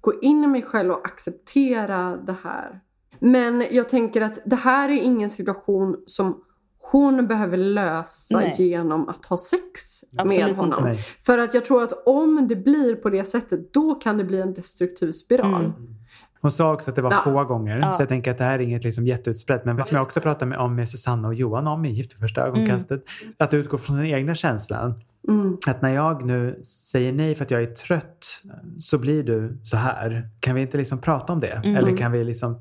[0.00, 2.80] gå in i mig själv och acceptera det här.
[3.18, 6.42] Men jag tänker att det här är ingen situation som
[6.78, 8.54] hon behöver lösa Nej.
[8.58, 9.80] genom att ha sex
[10.16, 10.88] Absolut med honom.
[10.88, 11.02] inte.
[11.02, 14.40] För att jag tror att om det blir på det sättet, då kan det bli
[14.40, 15.64] en destruktiv spiral.
[15.64, 16.01] Mm.
[16.42, 17.20] Hon sa också att det var Ja.
[17.24, 17.92] få gånger, Ja.
[17.92, 19.64] så jag tänker att det här är inget liksom jätteutspritt.
[19.64, 22.46] Men som jag också pratade med, om med Susanna och Johan om i Gift första
[22.46, 23.04] ögonkastet,
[23.38, 24.94] att utgå från den egna känslan.
[25.28, 25.56] Mm.
[25.66, 28.42] Att när jag nu säger nej för att jag är trött
[28.78, 30.28] så blir du så här.
[30.40, 31.52] Kan vi inte liksom prata om det?
[31.64, 31.76] Mm.
[31.76, 32.60] Eller kan vi liksom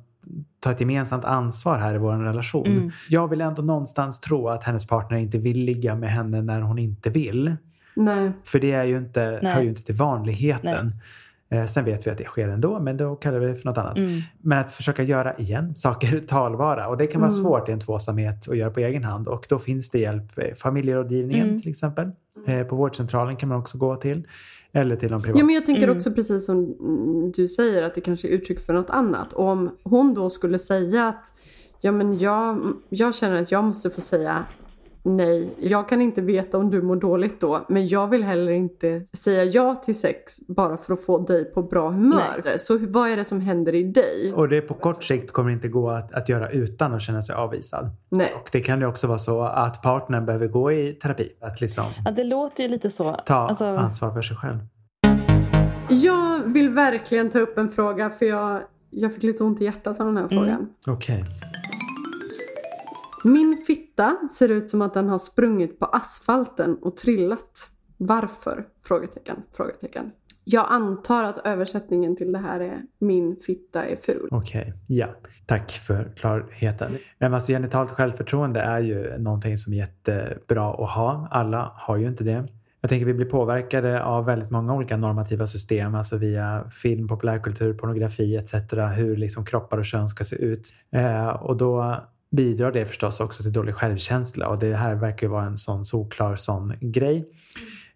[0.59, 2.67] ta ett gemensamt ansvar här i vår relation?
[2.67, 2.91] Mm.
[3.09, 6.79] Jag vill ändå någonstans tro att hennes partner inte vill ligga med henne när hon
[6.79, 7.55] inte vill.
[7.95, 8.31] Nej.
[8.43, 9.53] För det är ju inte, Nej.
[9.53, 10.93] hör ju inte till vanligheten.
[11.51, 13.77] Eh, sen vet vi att det sker ändå, men då kallar vi det för något
[13.77, 13.97] annat.
[13.97, 14.21] Mm.
[14.41, 16.87] Men att försöka göra igen saker talbara.
[16.87, 17.43] Och det kan vara Mm.
[17.43, 19.27] svårt i en tvåsamhet att göra på egen hand.
[19.27, 20.37] Och då finns det hjälp.
[20.37, 21.61] eh, Familjerådgivningen Mm.
[21.61, 22.11] till exempel.
[22.47, 24.27] Eh, på vårdcentralen kan man också gå till.
[24.73, 25.39] Eller till de privata.
[25.39, 25.97] Ja, men jag tänker Mm.
[25.97, 26.75] också precis som
[27.35, 29.33] du säger att det kanske är uttryck för något annat.
[29.33, 31.33] Och om hon då skulle säga att
[31.81, 32.59] ja, men jag,
[32.89, 34.45] jag känner att jag måste få säga
[35.03, 35.49] nej.
[35.59, 39.43] Jag kan inte veta om du mår dåligt då, men jag vill heller inte säga
[39.43, 42.57] ja till sex bara för att få dig på bra humör.
[42.57, 44.33] Så hur- vad är det som händer i dig?
[44.35, 47.35] Och det på kort sikt kommer inte gå att, att göra utan att känna sig
[47.35, 47.89] avvisad.
[48.09, 48.33] Nej.
[48.41, 51.29] Och det kan ju också vara så att partnern behöver gå i terapi.
[51.41, 53.13] Att liksom Ja, det låter ju lite så.
[53.25, 54.57] ta Alltså, ansvar för sig själv.
[55.89, 58.59] Jag vill verkligen ta upp en fråga för jag,
[58.89, 60.69] jag fick lite ont i hjärtat av den här frågan.
[60.87, 61.23] Okej.
[63.23, 67.69] Min fitta ser ut som att den har sprungit på asfalten och trillat.
[67.97, 68.67] Varför?
[68.81, 70.11] Frågetecken, frågetecken.
[70.43, 74.27] Jag antar att översättningen till det här är min fitta är ful.
[74.31, 75.07] Okej, ja.
[75.45, 76.97] Tack för klarheten.
[77.19, 81.27] Alltså, genitalt självförtroende är ju någonting som är jättebra att ha.
[81.31, 82.47] Alla har ju inte det.
[82.81, 87.73] Jag tänker vi blir påverkade av väldigt många olika normativa system, alltså via film, populärkultur,
[87.73, 88.53] pornografi etc.
[88.95, 90.73] Hur liksom kroppar och kön ska se ut.
[90.91, 92.01] Eh, och då
[92.31, 95.85] bidrar det förstås också till dålig självkänsla och det här verkar ju vara en sån
[95.85, 97.29] solklar sån grej.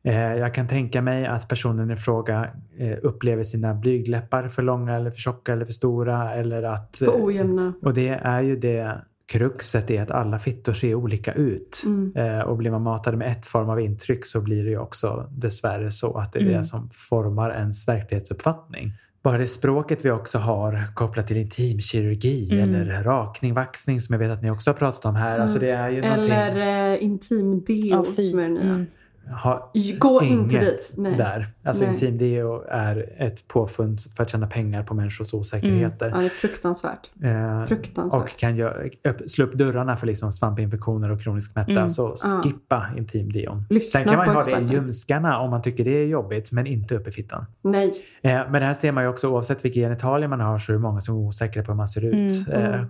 [0.04, 4.96] Eh, jag kan tänka mig att personen i fråga eh, upplever sina blygdläppar för långa
[4.96, 6.98] eller för tjocka eller för stora eller att...
[6.98, 7.74] För eh, ojämna.
[7.82, 8.98] och det är ju det
[9.32, 11.84] kruxet är att alla fittor ser olika ut.
[11.86, 12.48] Mm.
[12.48, 15.92] Och blir man matad med ett form av intryck så blir det ju också dessvärre
[15.92, 16.58] så att det är Mm.
[16.58, 18.92] det som formar ens verklighetsuppfattning.
[19.26, 22.76] Bara det språket vi också har kopplat till intimkirurgi Mm.
[22.76, 25.40] eller rakning, vaxning som jag vet att ni också har pratat om här.
[25.40, 26.32] Alltså det är ju någonting...
[26.32, 28.30] Eller eh, intimdeo ja, fy.
[28.30, 28.64] som är det nya.
[28.64, 28.86] Mm.
[29.44, 30.94] Ha Gå inte dit.
[30.98, 31.18] Nej.
[31.18, 31.54] där.
[31.64, 31.94] Alltså Nej.
[31.94, 36.10] intimdeo är ett påfund för att tjäna pengar på människors osäkerheter.
[36.10, 37.10] Ja, det är fruktansvärt.
[37.24, 38.22] Eh, Fruktansvärt.
[38.22, 41.72] och kan upp, slå upp dörrarna för liksom svampinfektioner och kronisk smärta.
[41.72, 41.90] Mm.
[41.90, 42.42] Så Ja.
[42.44, 43.66] skippa intimdeon.
[43.70, 46.68] Lyssna Sen kan man ha det i ljumskarna om man tycker det är jobbigt, men
[46.68, 47.46] inte upp i fittan.
[47.62, 47.94] Nej.
[48.22, 50.74] Eh, men det här ser man ju också oavsett vilka genitalier man har så är
[50.74, 52.48] det många som är osäkra på hur man ser ut.
[52.48, 52.74] Mm.
[52.74, 52.82] Eh,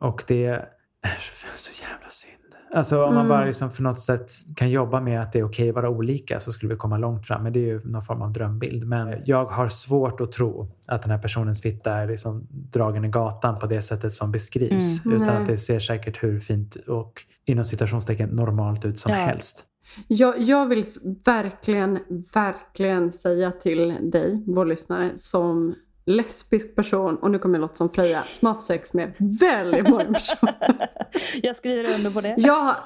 [0.00, 0.64] och det är
[1.56, 2.32] så jävla synd.
[2.74, 3.28] Alltså om man Mm.
[3.28, 6.40] bara liksom för något sätt kan jobba med att det är okej att vara olika
[6.40, 7.42] så skulle vi komma långt fram.
[7.42, 8.86] Men det är ju någon form av drömbild.
[8.86, 13.08] Men jag har svårt att tro att den här personens fitta är liksom dragen i
[13.08, 15.04] gatan på det sättet som beskrivs.
[15.04, 15.16] Mm.
[15.22, 15.42] Utan Nej.
[15.42, 17.12] att det ser säkert hur fint och
[17.44, 19.18] inom citationstecken normalt ut som Ja.
[19.18, 19.64] helst.
[20.08, 20.84] Jag, jag vill
[21.26, 21.98] verkligen,
[22.34, 25.74] verkligen säga till dig, vår lyssnare, som
[26.06, 29.88] lesbisk person, och nu kommer jag låta som Freja, som har haft sex med väldigt
[29.88, 30.88] många personer.
[31.42, 32.34] Jag skriver under på det.
[32.38, 32.76] Jag, har-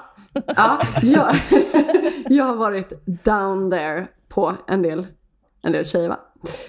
[0.55, 1.35] ja, jag,
[2.29, 5.07] jag har varit down there på en del,
[5.61, 6.19] en del tjejer va?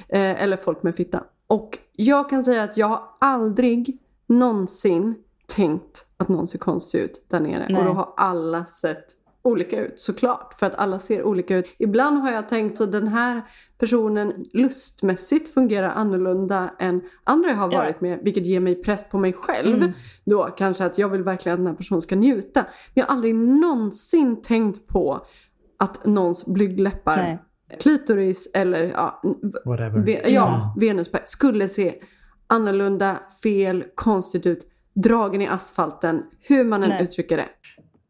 [0.08, 1.24] Eh, eller folk med fitta.
[1.46, 5.14] Och Jag kan säga att jag har aldrig någonsin
[5.54, 7.66] tänkt att någon ser konstig ut där nere.
[7.68, 7.78] Nej.
[7.78, 9.04] Och då har alla sett
[9.42, 10.54] olika ut såklart.
[10.54, 11.74] För att alla ser olika ut.
[11.78, 13.42] Ibland har jag tänkt så den här
[13.78, 17.78] personen lustmässigt fungerar annorlunda än andra jag har Ja.
[17.78, 18.18] varit med.
[18.22, 19.76] Vilket ger mig press på mig själv.
[19.76, 19.92] Mm.
[20.24, 22.60] Då kanske att jag vill verkligen att den här personen ska njuta.
[22.62, 25.26] Men jag har aldrig någonsin tänkt på
[25.78, 27.38] att någons blygdläppar, Nej.
[27.80, 29.22] klitoris eller ja,
[29.64, 30.02] Whatever.
[30.02, 31.94] Ve- ja, Venusberg skulle se
[32.46, 34.66] annorlunda, fel, konstigt ut.
[34.94, 37.02] Dragen i asfalten, hur man än Nej.
[37.02, 37.44] uttrycker det.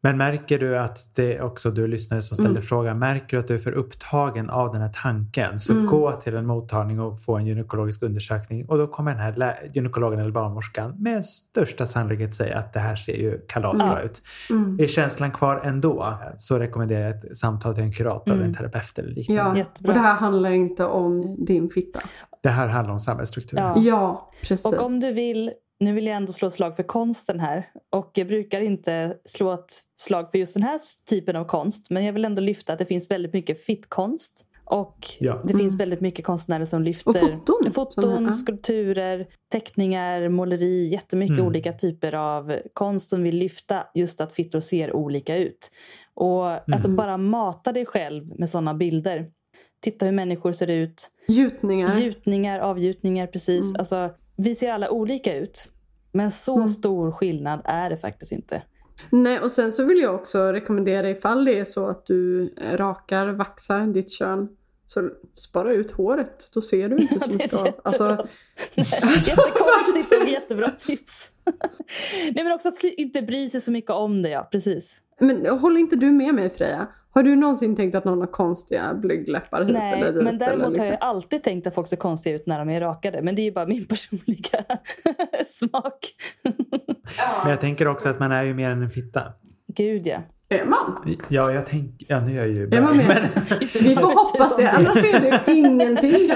[0.06, 2.62] Men märker du att det är också du lyssnare som ställde Mm.
[2.62, 5.86] frågan, märker du att du är för upptagen av den här tanken så Mm.
[5.86, 10.20] gå till en mottagning och få en gynekologisk undersökning och då kommer den här gynekologen
[10.20, 14.00] eller barnmorskan med största sannolikhet säga att det här ser ju kalasbra Ja.
[14.00, 14.22] ut.
[14.50, 14.80] Mm.
[14.80, 18.54] Är känslan kvar ändå så rekommenderar jag ett samtal till en kurator eller en Mm.
[18.54, 19.42] terapeut eller liknande.
[19.42, 19.90] Ja, Jättebra.
[19.90, 22.00] och det här handlar inte om din fitta.
[22.42, 23.64] Det här handlar om samhällsstrukturen.
[23.64, 23.74] Ja.
[23.82, 24.66] Ja, precis.
[24.66, 27.68] Och om du vill, nu vill jag ändå slå ett slag för konsten här.
[27.92, 31.90] Och jag brukar inte slå ett slag för just den här typen av konst.
[31.90, 34.44] Men jag vill ändå lyfta att det finns väldigt mycket fittkonst.
[34.64, 35.42] Och Ja.
[35.46, 37.72] det finns väldigt mycket konstnärer som lyfter Och foton.
[37.72, 41.46] Foton här, skulpturer, teckningar, måleri, jättemycket Mm.
[41.46, 45.70] olika typer av konst som vill lyfta just att fittor ser olika ut.
[46.14, 49.26] Och alltså bara mata dig själv med sådana bilder.
[49.80, 51.10] Titta hur människor ser ut.
[51.28, 52.00] Gjutningar.
[52.00, 53.64] Gjutningar, avgjutningar, precis.
[53.70, 53.78] Mm.
[53.78, 55.72] Alltså, vi ser alla olika ut.
[56.12, 56.68] Men så Mm.
[56.68, 58.62] stor skillnad är det faktiskt inte.
[59.10, 63.26] Nej, och sen så vill jag också rekommendera ifall det är så att du rakar,
[63.26, 64.48] vaxar ditt kön.
[64.88, 67.66] Så spara ut håret, då ser du inte Ja, så mycket av.
[67.66, 67.76] jättebra.
[69.02, 71.32] Alltså, Jättekonstigt och jättebra tips.
[72.34, 74.48] Nej, men också att inte bry sig så mycket om det, ja.
[74.52, 75.02] Precis.
[75.20, 76.86] men håller inte du med mig Freja?
[77.16, 80.24] Har du någonsin tänkt att någon har konstiga blygdläppar hit Nej, eller dit?
[80.24, 80.84] men däremot eller liksom?
[80.84, 83.22] har jag alltid tänkt att folk ser konstiga ut när de är rakade.
[83.22, 84.64] Men det är ju bara min personliga
[85.46, 85.98] smak.
[87.42, 89.32] Men jag tänker också att man är ju mer än en fitta.
[89.66, 90.18] Gud, ja.
[90.48, 90.96] Är man?
[91.28, 92.06] Ja, jag tänker...
[92.08, 92.68] Ja, nu är jag ju...
[92.68, 93.06] Är man med?
[93.34, 93.46] Men,
[93.82, 96.30] Vi får hoppas det, annars är det ingenting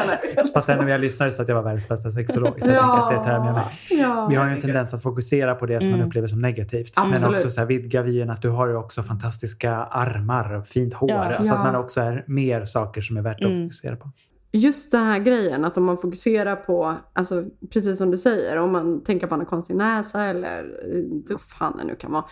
[0.55, 2.55] fast ändå, jag lyssnade så att jag var världens bästa sexolog.
[2.63, 3.65] Så jag tänker att det med mig.
[3.91, 4.27] Ja.
[4.31, 6.09] Vi har ju en tendens att fokusera på det som man Mm.
[6.09, 6.91] upplever som negativt.
[7.03, 7.37] Men Absolut.
[7.37, 11.11] också så här, vidga vyn att du har ju också fantastiska armar och fint hår.
[11.11, 11.17] Ja.
[11.37, 11.59] Alltså Ja.
[11.59, 13.63] att man också är mer saker som är värt att Mm.
[13.63, 14.11] fokusera på.
[14.53, 18.73] Just den här grejen att om man fokuserar på, alltså precis som du säger, om
[18.73, 22.25] man tänker på en konstig näsa eller eh, vad fan det nu kan vara.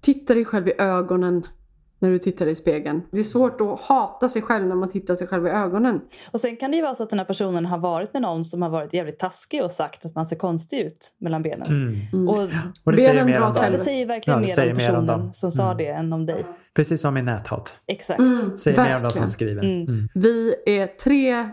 [0.00, 1.46] Titta dig själv i ögonen
[2.02, 3.02] när du tittar i spegeln.
[3.10, 6.00] Det är svårt att hata sig själv när man tittar sig själv i ögonen.
[6.32, 8.44] Och sen kan det ju vara så att den här personen har varit med någon
[8.44, 11.66] som har varit jävligt taskig och sagt att man ser konstig ut mellan benen.
[12.12, 12.28] Mm.
[12.28, 12.46] Och Och
[12.92, 13.72] det Benen säger mer om dem.
[13.72, 15.32] det säger verkligen Ja, det mer säger om mer om personen dem.
[15.32, 15.76] som sa Mm.
[15.76, 16.44] det än om dig.
[16.74, 17.78] Precis som i näthat.
[17.86, 18.20] Exakt.
[18.20, 19.28] Mm, Säger mer om de verkligen.
[19.28, 19.62] som skriver.
[19.64, 19.82] Mm.
[19.88, 20.08] Mm.
[20.14, 21.48] Vi är tre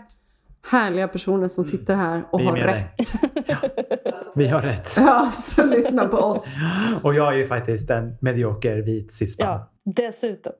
[0.69, 2.93] härliga personer som sitter här och har rätt.
[4.35, 4.93] Vi har rätt.
[4.97, 6.55] Ja, så lyssna på oss.
[7.03, 9.47] Och jag är ju faktiskt en medioker vit cisman.
[9.47, 10.53] Ja, dessutom.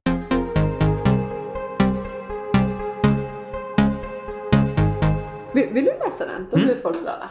[5.54, 6.48] Vill, vill du läsa den?
[6.52, 6.68] Då Mm.
[6.68, 7.30] blir folk glada.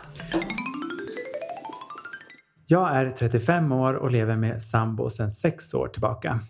[2.66, 6.40] Jag är 35 år och lever med sambo sedan sex år tillbaka.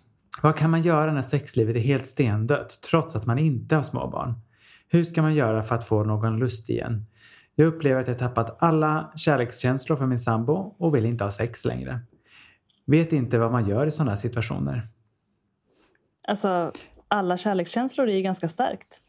[0.42, 4.34] Vad kan man göra när sexlivet är helt stendött trots att man inte har småbarn?
[4.96, 7.06] Hur ska man göra för att få någon lust igen?
[7.54, 11.64] Jag upplever att jag tappat alla kärlekskänslor för min sambo och vill inte ha sex
[11.64, 12.00] längre.
[12.86, 14.88] Vet inte vad man gör i sådana situationer.
[16.28, 16.72] Alltså,
[17.08, 19.00] alla kärlekskänslor är ju ganska starkt.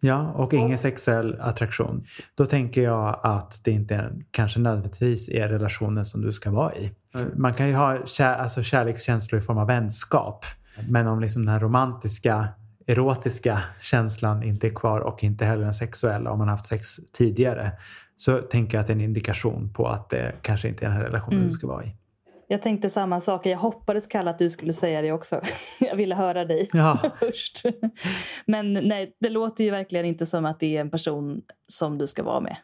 [0.00, 2.04] Ja, och ingen sexuell attraktion.
[2.34, 6.74] Då tänker jag att det inte är, kanske nödvändigtvis är relationen som du ska vara
[6.74, 6.92] i.
[7.36, 10.44] Man kan ju ha kär, alltså kärlekskänslor i form av vänskap.
[10.88, 12.48] Men om liksom den här romantiska,
[12.90, 16.96] erotiska känslan inte är kvar och inte heller den sexuella om man har haft sex
[17.12, 17.72] tidigare
[18.16, 20.96] så tänker jag att det är en indikation på att det kanske inte är den
[20.96, 21.48] här relationen Mm.
[21.48, 21.96] du ska vara i.
[22.48, 23.46] Jag tänkte samma sak.
[23.46, 25.40] Jag hoppades Kalle att du skulle säga det också.
[25.80, 27.62] Jag ville höra dig Ja, först.
[28.46, 32.06] Men nej, det låter ju verkligen inte som att det är en person som du
[32.06, 32.56] ska vara med.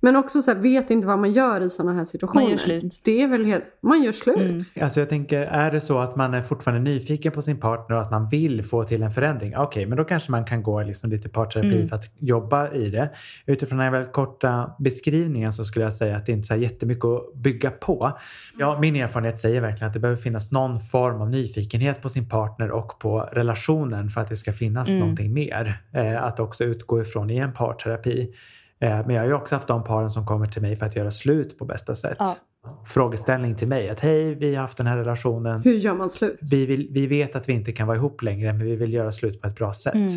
[0.00, 2.42] Men också så här, vet inte vad man gör i sådana här situationer.
[2.42, 3.00] Man gör slut.
[3.04, 3.64] Det är väl helt...
[3.80, 4.36] Man gör slut.
[4.38, 4.60] Mm.
[4.80, 8.02] Alltså jag tänker, är det så att man är fortfarande nyfiken på sin partner och
[8.02, 9.56] att man vill få till en förändring?
[9.56, 11.88] Okej, men då kanske man kan gå liksom lite parterapi Mm.
[11.88, 13.10] för att jobba i det.
[13.46, 16.54] Utifrån den här väldigt korta beskrivningen så skulle jag säga att det inte är så
[16.54, 18.18] här jättemycket att bygga på.
[18.58, 22.28] Ja, min erfarenhet säger verkligen att det behöver finnas någon form av nyfikenhet på sin
[22.28, 25.00] partner och på relationen för att det ska finnas Mm.
[25.00, 25.82] någonting mer.
[25.92, 28.32] Eh, att också utgå ifrån i en parterapi.
[28.80, 30.96] Eh, men jag har ju också haft de paren som kommer till mig för att
[30.96, 32.16] göra slut på bästa sätt.
[32.18, 32.36] Ja.
[32.86, 35.62] Frågeställning till mig att hej, vi har haft den här relationen.
[35.62, 36.38] Hur gör man slut?
[36.40, 39.12] Vi, vill, vi vet att vi inte kan vara ihop längre men vi vill göra
[39.12, 39.94] slut på ett bra sätt.
[39.94, 40.08] Mm.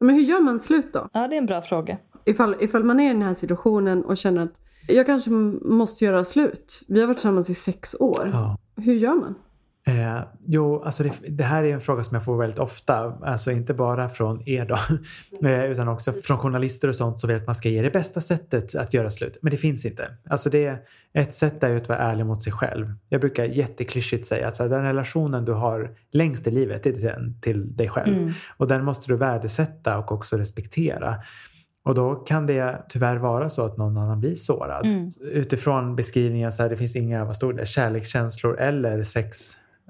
[0.00, 1.08] Men hur gör man slut då?
[1.12, 1.98] Ja, det är en bra fråga.
[2.24, 6.24] Ifall, ifall man är i den här situationen och känner att jag kanske måste göra
[6.24, 6.82] slut.
[6.88, 8.30] Vi har varit tillsammans i sex år.
[8.32, 8.58] Ja.
[8.76, 9.34] Hur gör man?
[9.86, 13.18] Eh, jo, alltså det, det här är en fråga som jag får väldigt ofta.
[13.22, 14.78] Alltså inte bara från er då,
[15.48, 18.20] eh, utan också från journalister och sånt som vill att man ska ge det bästa
[18.20, 19.38] sättet att göra slut.
[19.42, 20.16] Men det finns inte.
[20.30, 20.78] Alltså det,
[21.12, 22.94] ett sätt är ju att vara ärlig mot sig själv.
[23.08, 26.92] Jag brukar jätteklyschigt säga att så här, den relationen du har längst i livet är
[26.92, 28.16] den till dig själv.
[28.16, 28.32] Mm.
[28.56, 31.16] Och den måste du värdesätta och också respektera.
[31.84, 34.86] Och då kan det tyvärr vara så att någon annan blir sårad.
[34.86, 35.08] Mm.
[35.20, 39.02] Utifrån beskrivningen så här, det finns inga vad stod det, kärlekskänslor eller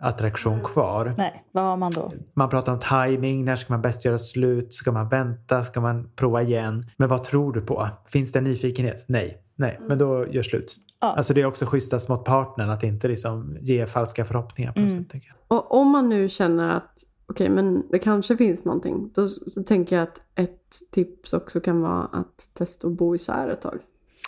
[0.02, 1.14] sexattraktion kvar.
[1.18, 2.12] Nej, vad har man då?
[2.34, 4.74] Man pratar om timing, när ska man bäst göra slut?
[4.74, 5.64] Ska man vänta?
[5.64, 6.86] Ska man prova igen?
[6.96, 7.88] Men vad tror du på?
[8.06, 9.04] Finns det en nyfikenhet?
[9.08, 9.38] Nej.
[9.56, 10.76] Nej, men då gör slut.
[11.00, 11.14] Ja.
[11.16, 14.90] Alltså det är också schysstast mot partnern att inte liksom ge falska förhoppningar på något
[14.92, 15.04] Mm.
[15.04, 15.12] sätt.
[15.12, 15.58] Tycker jag.
[15.58, 19.10] Och om man nu känner att okej, men det kanske finns någonting.
[19.14, 23.48] Då, då tänker jag att ett tips också kan vara att testa att bo isär
[23.48, 23.78] ett tag.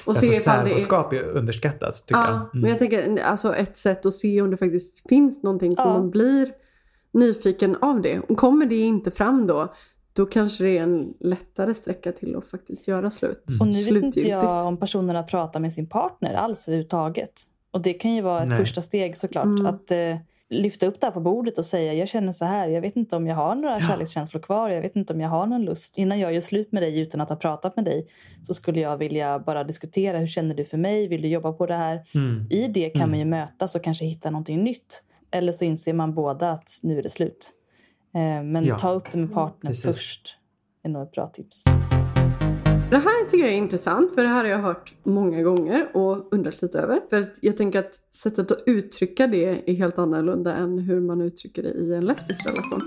[0.04, 0.40] Och Alltså det är...
[0.40, 2.34] särboskap är underskattat tycker Ja, jag.
[2.36, 2.48] Mm.
[2.52, 5.98] men jag tänker alltså ett sätt att se om det faktiskt finns någonting som Ja.
[5.98, 6.52] man blir
[7.12, 8.20] nyfiken av det.
[8.28, 9.74] Och kommer det inte fram då,
[10.12, 13.44] då kanske det är en lättare sträcka till att faktiskt göra slut.
[13.60, 17.32] Och nu vet inte jag om personerna pratar med sin partner alls överhuvudtaget.
[17.70, 18.58] Och det kan ju vara ett Nej.
[18.58, 19.44] första steg såklart.
[19.44, 19.66] Mm.
[19.66, 20.16] Att eh,
[20.54, 22.68] lyfta upp det här på bordet och säga jag känner så här.
[22.68, 23.86] Jag vet inte om jag har några Ja.
[23.88, 24.70] kärlekskänslor kvar.
[24.70, 25.98] Jag vet inte om jag har någon lust.
[25.98, 28.06] Innan jag gör slut med dig utan att ha pratat med dig
[28.42, 30.18] så skulle jag vilja bara diskutera.
[30.18, 31.08] Hur känner du för mig?
[31.08, 32.02] Vill du jobba på det här?
[32.14, 32.46] Mm.
[32.50, 33.10] I det kan Mm.
[33.10, 35.02] man ju mötas och kanske hitta någonting nytt.
[35.30, 37.50] Eller så inser man båda att nu är det slut.
[38.14, 38.78] Eh, men Ja.
[38.78, 39.84] ta upp det med partnern Precis.
[39.84, 40.38] först.
[40.84, 41.64] är nog ett bra tips.
[42.94, 46.34] Det här tycker jag är intressant för det här har jag hört många gånger och
[46.34, 47.00] undrat lite över.
[47.10, 51.62] För jag tänker att sättet att uttrycka det är helt annorlunda än hur man uttrycker
[51.62, 52.80] det i en lesbisk relation.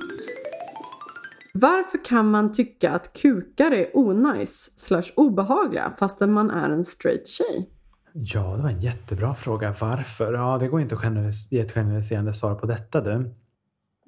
[1.54, 7.28] Varför kan man tycka att kukar är onajs slash obehagliga fastän man är en straight
[7.28, 7.70] tjej?
[8.14, 9.76] Ja, det var en jättebra fråga.
[9.82, 10.34] Varför?
[10.34, 13.36] Ja, det går inte att ge ett generaliserande svar på detta du.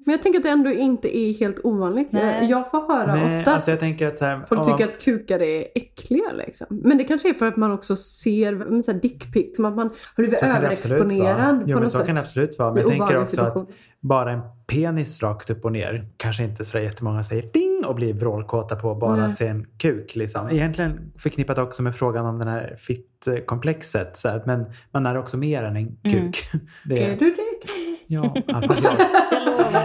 [0.06, 2.12] Men jag tänker att det ändå inte är helt ovanligt.
[2.12, 2.50] Nej.
[2.50, 4.88] Jag, får höra Nej, ofta alltså att jag tänker att så här, folk tycker man-
[4.88, 6.66] att kukar är äckliga liksom.
[6.70, 9.76] Men det kanske är för att man också ser men så här dickpic, som att
[9.76, 11.30] man har blivit Så kan det absolut vara.
[11.30, 12.06] överexponerad Jo, på men något så sätt.
[12.06, 12.72] kan det absolut vara.
[12.74, 13.66] Men jag tänker också att situation.
[14.00, 18.14] bara en penis rakt upp och ner kanske inte så jättemånga säger ding och blir
[18.14, 19.30] vrålkåta på bara Nej.
[19.30, 20.16] att se en kuk.
[20.16, 20.48] Liksom.
[20.50, 24.16] Egentligen förknippat också med frågan om den här fitt-komplexet.
[24.16, 26.32] Så men man är också mer än en Mm.
[26.32, 26.36] kuk.
[26.88, 27.49] Det Är du det?
[28.10, 28.34] Ja.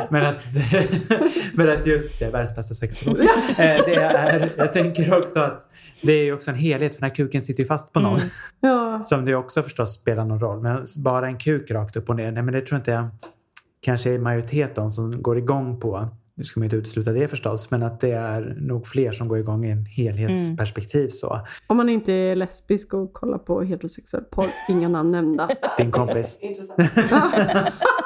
[0.10, 0.46] Men att,
[1.54, 3.22] men att just, är världens bästa sexolog.
[3.22, 5.68] Eh, det är, jag tänker också att
[6.02, 8.18] det är också en helhet för den här kuken sitter ju fast på någon.
[8.18, 8.30] Mm.
[8.60, 9.04] Ja.
[9.04, 10.62] Som det också förstås spelar någon roll.
[10.62, 13.08] Men bara en kuk rakt upp och ner, nej men det tror inte jag
[13.82, 16.08] kanske är majoritet de som går igång på.
[16.38, 19.40] Nu ska man inte utesluta det förstås, men att det är nog fler som går
[19.40, 21.42] igång i en helhetsperspektiv så.
[21.68, 25.50] Om man inte är lesbisk och kollar på heterosexuell porr, inga namn nämnda.
[25.78, 26.40] Din kompis.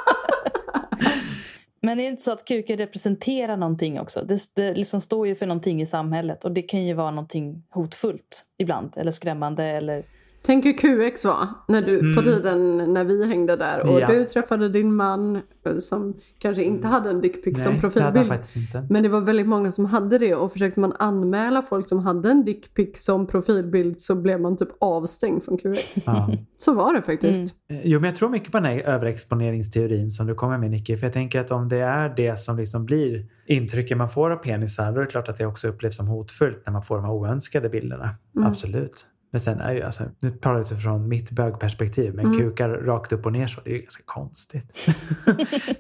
[1.82, 4.22] Men är det inte så att kuken representerar någonting också?
[4.22, 7.64] Det, det liksom står ju för någonting i samhället och det kan ju vara någonting
[7.70, 10.06] hotfullt ibland eller skrämmande eller
[10.42, 10.74] Tänk hur
[11.10, 14.02] QX var när du, på tiden när vi hängde där och Mm.
[14.02, 14.08] Ja.
[14.08, 18.28] du träffade din man eh, som kanske inte hade en dickpic som Nej, det profilbild.
[18.28, 18.88] faktiskt inte.
[18.90, 22.32] Men det var väldigt många som hade det och försökte man anmäla folk som hade
[22.32, 25.96] en dickpic som profilbild så blev man typ avstängd från QX.
[26.06, 26.30] Ja.
[26.58, 27.56] Så var det faktiskt.
[27.70, 27.82] Mm.
[27.86, 30.98] Jo, men jag tror mycket på den här överexponeringsteorin som du kommer med Nicky.
[30.98, 34.36] För jag tänker att om det är det som liksom blir intrycket man får av
[34.38, 37.06] penisar, då är det klart att det också upplevs som hotfullt när man får de
[37.06, 38.10] här oönskade bilderna.
[38.36, 38.48] Mm.
[38.48, 39.06] Absolut.
[39.32, 42.38] Men sen är ju, alltså, nu talar jag utifrån mitt bögperspektiv, men Mm.
[42.38, 44.88] kukar rakt upp och ner så, det är ju ganska konstigt.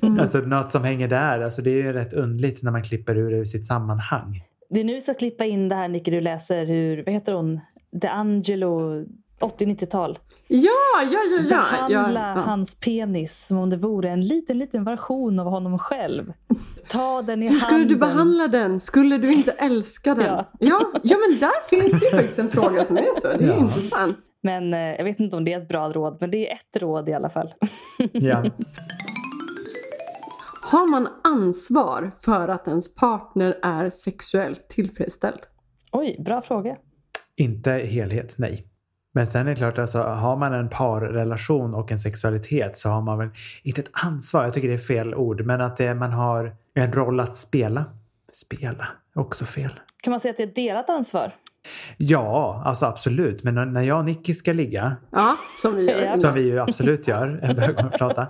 [0.01, 0.19] Mm.
[0.19, 3.31] alltså något som hänger där, alltså det är ju rätt undligt när man klipper ur
[3.31, 4.43] det ur sitt sammanhang.
[4.69, 7.33] Det är nu vi ska klippa in det här Nicky, du läser hur, vad heter
[7.33, 7.59] hon,
[7.91, 9.05] DeAngelo
[9.39, 10.19] 80-90-tal.
[10.47, 10.71] Ja,
[11.03, 11.49] ja, ja, ja.
[11.49, 12.41] Behandla ja, ja.
[12.41, 16.33] hans penis som om det vore en liten, liten version av honom själv.
[16.87, 17.87] Ta den i Hur skulle handen.
[17.87, 18.79] du behandla den?
[18.79, 20.25] Skulle du inte älska den?
[20.25, 20.45] Ja.
[20.59, 23.27] Ja, ja men där finns det ju faktiskt en fråga som är så.
[23.27, 23.57] Det är Ja.
[23.57, 24.17] intressant.
[24.43, 26.81] Men eh, jag vet inte om det är ett bra råd, men det är ett
[26.81, 27.53] råd i alla fall.
[28.13, 28.43] Ja.
[30.61, 35.39] Har man ansvar för att ens partner är sexuellt tillfredsställd?
[35.91, 36.75] Oj, bra fråga.
[37.37, 38.65] Inte helhet, nej.
[39.13, 43.01] Men sen är det klart, alltså, har man en parrelation och en sexualitet så har
[43.01, 43.29] man väl
[43.63, 46.93] inte ett ansvar, jag tycker det är fel ord, men att det, man har en
[46.93, 47.85] roll att spela.
[48.31, 49.79] Spela, också fel.
[50.03, 51.31] Kan man säga att det är ett delat ansvar?
[51.97, 53.43] Ja, alltså absolut.
[53.43, 57.39] Men när- jag och Nicky ska ligga, Ja, som vi som vi ju absolut gör,
[57.43, 58.27] en bögflata,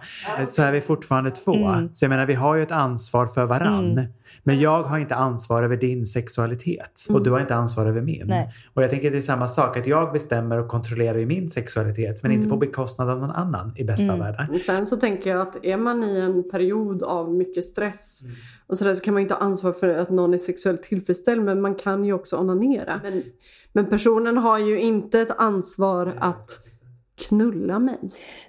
[0.47, 1.55] så är vi fortfarande två.
[1.67, 1.89] Mm.
[1.93, 3.91] Så jag menar, vi har ju ett ansvar för varann.
[3.91, 4.05] Mm.
[4.43, 8.23] Men jag har inte ansvar över din sexualitet och du har inte ansvar över min.
[8.27, 8.53] Nej.
[8.73, 11.49] Och jag tänker att det är samma sak, att jag bestämmer och kontrollerar ju min
[11.49, 14.19] sexualitet men inte på bekostnad av någon annan i bästa av Mm.
[14.19, 14.57] världar.
[14.57, 18.35] Sen så tänker jag att är man i en period av mycket stress Mm.
[18.69, 21.61] Och sådär så kan man inte ha ansvar för att någon är sexuellt tillfredsställd men
[21.61, 22.99] man kan ju också onanera.
[23.03, 23.23] Men,
[23.73, 26.68] men personen har ju inte ett ansvar att
[27.27, 27.97] knulla mig.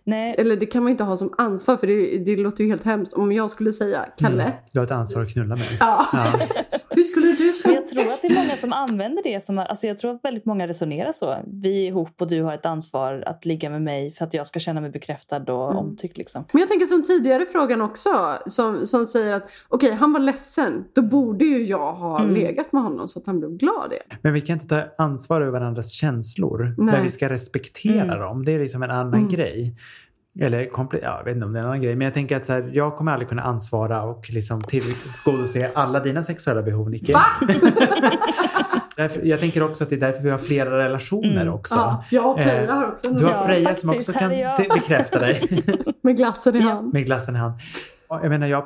[0.05, 2.71] Nej, Eller det kan man ju inte ha som ansvar för det, det låter ju
[2.71, 3.13] helt hemskt.
[3.13, 4.55] Om jag skulle säga Kalle, Mm.
[4.73, 5.65] Du har ett ansvar att knulla mig.
[5.81, 6.07] ja.
[6.13, 6.33] Ja.
[6.91, 7.75] hur skulle du Men säga?
[7.75, 9.59] jag tror att det är många som använder det som...
[9.59, 11.37] Alltså jag tror att väldigt många resonerar så.
[11.47, 14.47] Vi är ihop och du har ett ansvar att ligga med mig för att jag
[14.47, 16.19] ska känna mig bekräftad och omtyckt.
[16.19, 16.45] Liksom.
[16.53, 18.11] Men jag tänker som tidigare frågan också
[18.47, 22.35] som, som säger att okej han var ledsen, då borde ju jag ha Mm.
[22.35, 23.93] legat med honom så att han blev glad.
[24.23, 26.75] Men vi kan inte ta ansvar över varandras känslor.
[26.79, 26.95] Nej.
[26.95, 28.19] Men vi ska respektera Mm.
[28.19, 28.45] dem.
[28.45, 29.29] Det är liksom en annan Mm.
[29.29, 29.75] grej.
[30.41, 31.97] Eller komple- ja, jag vet inte om det är en annan grej.
[31.97, 36.01] Men jag tänker att så här, jag kommer aldrig kunna ansvara och liksom tillgodose alla
[36.01, 37.13] dina sexuella behov, Nicky.
[37.13, 37.23] Va?
[39.23, 41.55] Jag tänker också att det är därför vi har flera relationer Mm.
[41.55, 41.75] också.
[41.75, 44.19] Ja, jag och Freja Eh, har också en Du har Ja, Freja som faktiskt, också
[44.21, 44.31] kan
[44.75, 45.63] bekräfta dig
[46.03, 46.69] med glassen i Ja.
[46.71, 46.93] hand.
[46.93, 47.55] med glassen i hand.
[48.09, 48.65] Jag menar, jag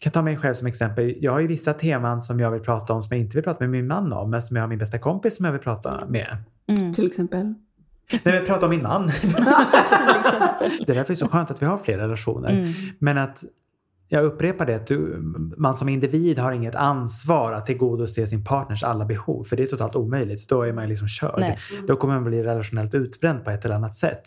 [0.00, 1.14] kan ta mig själv som exempel.
[1.20, 3.58] Jag har ju vissa teman som jag vill prata om som jag inte vill prata
[3.64, 6.04] med min man om, men som jag har min bästa kompis som jag vill prata
[6.08, 6.36] med.
[6.68, 6.94] Mm.
[6.94, 7.54] Till exempel.
[8.12, 9.06] Nej, men prata om min man.
[10.86, 12.50] Det är därför det är så skönt att vi har flera relationer.
[12.50, 12.72] Mm.
[12.98, 13.44] Men att
[14.12, 15.18] jag upprepar det, att du,
[15.56, 19.44] man som individ har inget ansvar att tillgodose sin partners alla behov.
[19.44, 20.48] För det är totalt omöjligt.
[20.48, 21.40] Då är man liksom körd.
[21.40, 21.58] Nej.
[21.86, 24.22] Då kommer man bli relationellt utbränd på ett eller annat sätt.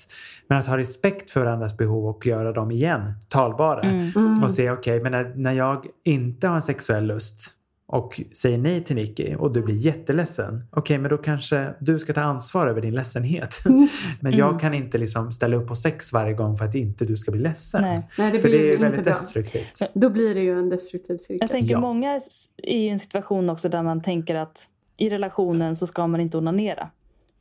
[0.47, 3.81] Men att ha respekt för varandras behov och göra dem igen talbara.
[3.81, 4.11] Mm.
[4.15, 4.43] Mm.
[4.43, 7.51] Och se, okej, men när, när jag inte har en sexuell lust
[7.87, 10.63] och säger nej till Nicky och du blir jätteledsen.
[10.71, 13.61] Okej, men då kanske du ska ta ansvar över din ledsenhet.
[14.21, 14.59] men jag Mm.
[14.59, 17.41] kan inte liksom ställa upp på sex varje gång för att inte du ska bli
[17.41, 17.81] ledsen.
[17.81, 18.09] Nej.
[18.17, 19.13] Nej, det För blir det ju är inte väldigt bra.
[19.13, 19.81] destruktivt.
[19.93, 21.37] Då blir det ju en destruktiv cirkel.
[21.41, 21.79] Jag tänker Ja.
[21.79, 22.19] många är
[22.63, 26.89] i en situation också där man tänker att i relationen så ska man inte onanera.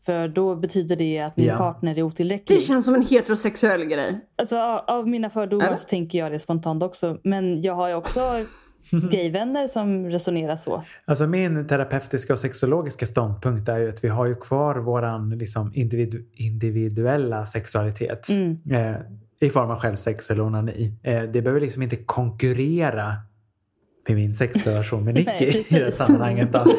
[0.06, 1.56] För då betyder det att min Ja.
[1.58, 2.62] partner är Det otillräcklig.
[2.62, 4.20] känns som en heterosexuell grej.
[4.38, 5.76] Alltså, av- av mina fördomar Eller?
[5.76, 7.18] så tänker jag det spontant också.
[7.22, 8.20] Men jag har ju också
[9.10, 10.82] gayvänner som resonerar så.
[11.04, 15.72] Alltså min terapeutiska och sexologiska ståndpunkt är ju att vi har ju kvar våran liksom
[15.72, 18.28] individu- individuella sexualitet.
[18.28, 18.58] Mm.
[18.70, 18.96] Eh,
[19.40, 20.92] I form av självsex eller onani.
[21.02, 23.14] Eh, det behöver liksom inte konkurrera
[24.08, 25.68] med min sexrelation med Nej, Nicky i precis.
[25.78, 26.52] det sammanhanget.
[26.52, 26.64] Då.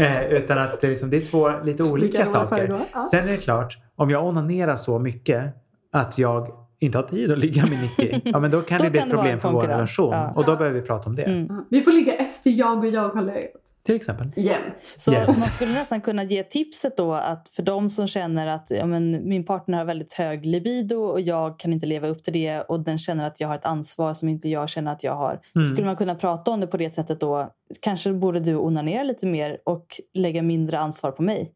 [0.00, 2.68] Eh, utan att det, är liksom, det är två lite olika saker.
[2.92, 3.04] ja.
[3.04, 5.44] Sen är det klart, om jag onanerar så mycket
[5.92, 6.48] att jag
[6.80, 9.10] inte har tid att ligga med Nicky, ja men då kan Då det bli ett
[9.10, 10.12] problem för vår relation.
[10.12, 10.32] Ja.
[10.36, 11.22] Och då behöver vi prata om det.
[11.22, 11.64] Mm.
[11.70, 13.52] Vi får ligga efter jag och jag har legat.
[13.82, 14.32] Till exempel.
[14.36, 14.74] Jämt.
[14.96, 15.26] Så Jämt.
[15.26, 19.28] man skulle nästan kunna ge tipset då att för de som känner att ja, men,
[19.28, 22.84] min partner har väldigt hög libido och jag kan inte leva upp till det och
[22.84, 25.40] den känner att jag har ett ansvar som inte jag känner att jag har.
[25.54, 25.62] Mm.
[25.62, 27.48] Skulle man kunna prata om det på det sättet då
[27.80, 31.52] kanske borde du onanera lite mer och lägga mindre ansvar på mig.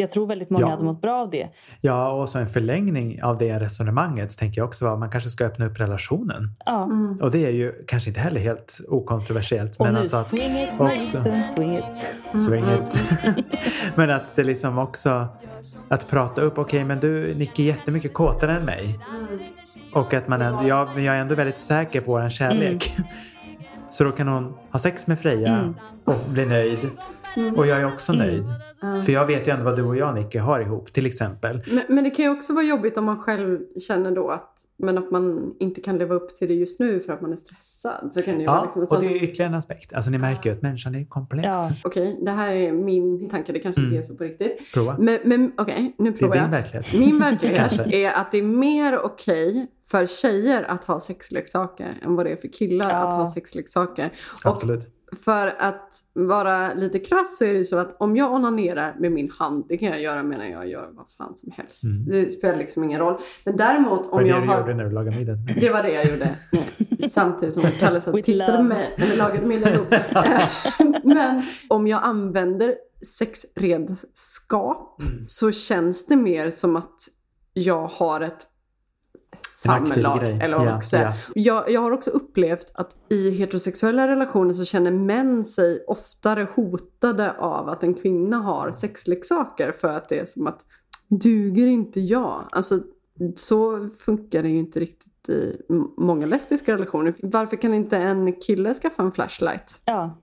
[0.00, 0.70] Jag tror väldigt många Ja.
[0.70, 1.48] hade mått bra av det.
[1.80, 5.44] Ja, och så en förlängning av det resonemanget tänker jag också att man kanske ska
[5.44, 6.50] öppna upp relationen.
[6.66, 6.84] Ja.
[6.84, 7.18] Mm.
[7.22, 9.76] Och det är ju kanske inte heller helt okontroversiellt.
[9.76, 11.96] Och men nu alltså att, swing it magisten, swing it.
[12.46, 12.98] swing it.
[13.94, 15.28] men att det liksom också
[15.88, 18.98] att prata upp, okej men du Nicky är jättemycket kåtare än mig.
[19.94, 22.90] Och att man ändå, ja, men jag är ändå väldigt säker på vår kärlek.
[23.90, 25.74] Så då kan hon ha sex med Freja Mm.
[26.04, 26.78] och bli nöjd.
[27.56, 28.26] Och jag är också Mm.
[28.26, 28.44] nöjd.
[28.80, 29.00] Ja.
[29.00, 31.62] För jag vet ju ändå vad du och jag Nicky har ihop till exempel.
[31.70, 33.58] Men, men det kan ju också vara jobbigt om man själv
[33.88, 37.12] känner då att, men att man inte kan leva upp till det just nu för
[37.12, 38.08] att man är stressad.
[38.14, 39.92] Så kan det ju vara Ja, liksom en och det som- är ytterligare en aspekt.
[39.92, 41.46] Alltså ni märker ju att människan är komplex.
[41.48, 41.70] Ja.
[41.84, 43.52] Okej, det här är min tanke.
[43.52, 43.92] Det kanske Mm.
[43.94, 44.72] inte är så på riktigt.
[44.74, 44.96] Prova.
[44.98, 46.50] Men, men okej, nu Det är provar din jag.
[46.50, 46.94] verklighet.
[46.94, 52.26] Min verklighet är att det är mer okej för tjejer att ha sexleksaker än vad
[52.26, 52.96] det är för killar Ja.
[52.96, 54.10] att ha sexleksaker.
[54.44, 54.88] Och Absolut.
[55.24, 59.12] För att vara lite krass så är det ju så att om jag onanerar med
[59.12, 61.84] min hand, det kan jag göra medan jag gör vad fan som helst.
[61.84, 62.04] Mm.
[62.06, 63.20] Det spelar liksom ingen roll.
[63.44, 64.60] Men däremot om Vad är jag det du har...
[64.60, 65.36] gjorde när du lagade middag?
[65.60, 66.34] Det var det jag gjorde.
[67.08, 69.88] Samtidigt som Kalle satt och tittade mig när vi lagade middag ihop.
[71.04, 72.74] Men om jag använder
[73.06, 75.24] sexredskap Mm.
[75.26, 76.96] så känns det mer som att
[77.52, 78.46] jag har ett
[79.62, 80.18] samlag.
[80.20, 80.38] grej.
[80.42, 81.12] Eller vad man Ja, ska säga.
[81.26, 81.32] ja.
[81.34, 87.32] Jag, jag har också upplevt att i heterosexuella relationer så känner män sig oftare hotade
[87.32, 90.60] av att en kvinna har sexleksaker för att det är som att
[91.08, 92.42] duger inte jag?
[92.52, 92.80] Alltså
[93.36, 95.56] så funkar det ju inte riktigt i
[95.96, 97.14] många lesbiska relationer.
[97.22, 99.80] Varför kan inte en kille skaffa en flashlight?
[99.84, 100.18] Ja.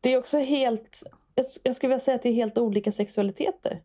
[0.00, 1.02] Det är också helt
[1.34, 3.80] jag, jag skulle vilja säga att det är helt olika sexualiteter.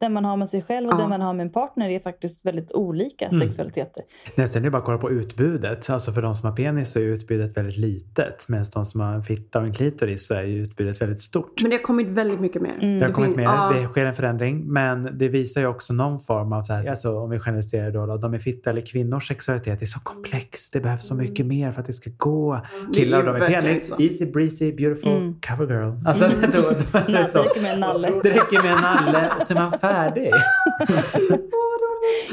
[0.00, 0.98] Den man har med sig själv och Ja.
[0.98, 4.02] den man har med en partner är faktiskt väldigt olika sexualiteter.
[4.34, 5.90] Nej, sen är det bara att kolla på utbudet.
[5.90, 8.48] Alltså för de som har penis så är utbudet väldigt litet.
[8.48, 11.62] Medan de som har en fitta och en klitoris så är utbudet väldigt stort.
[11.62, 12.78] Men det har kommit väldigt mycket mer.
[12.82, 12.98] Mm.
[12.98, 13.72] Det har kommit mer, ja.
[13.76, 14.64] det sker en förändring.
[14.72, 18.06] Men det visar ju också någon form av, så här, alltså om vi generaliserar då,
[18.06, 20.70] då, de med fitta eller kvinnors sexualitet är så komplex.
[20.70, 22.60] Det behövs så mycket mer för att det ska gå.
[22.94, 24.02] Killar och de med penis, så.
[24.02, 25.34] easy breezy, beautiful, Mm.
[25.48, 26.06] cover girl.
[26.06, 26.60] Alltså, då,
[26.92, 28.08] då är det, räcker med en nalle.
[28.22, 30.30] det räcker med en nalle och så är man färdig.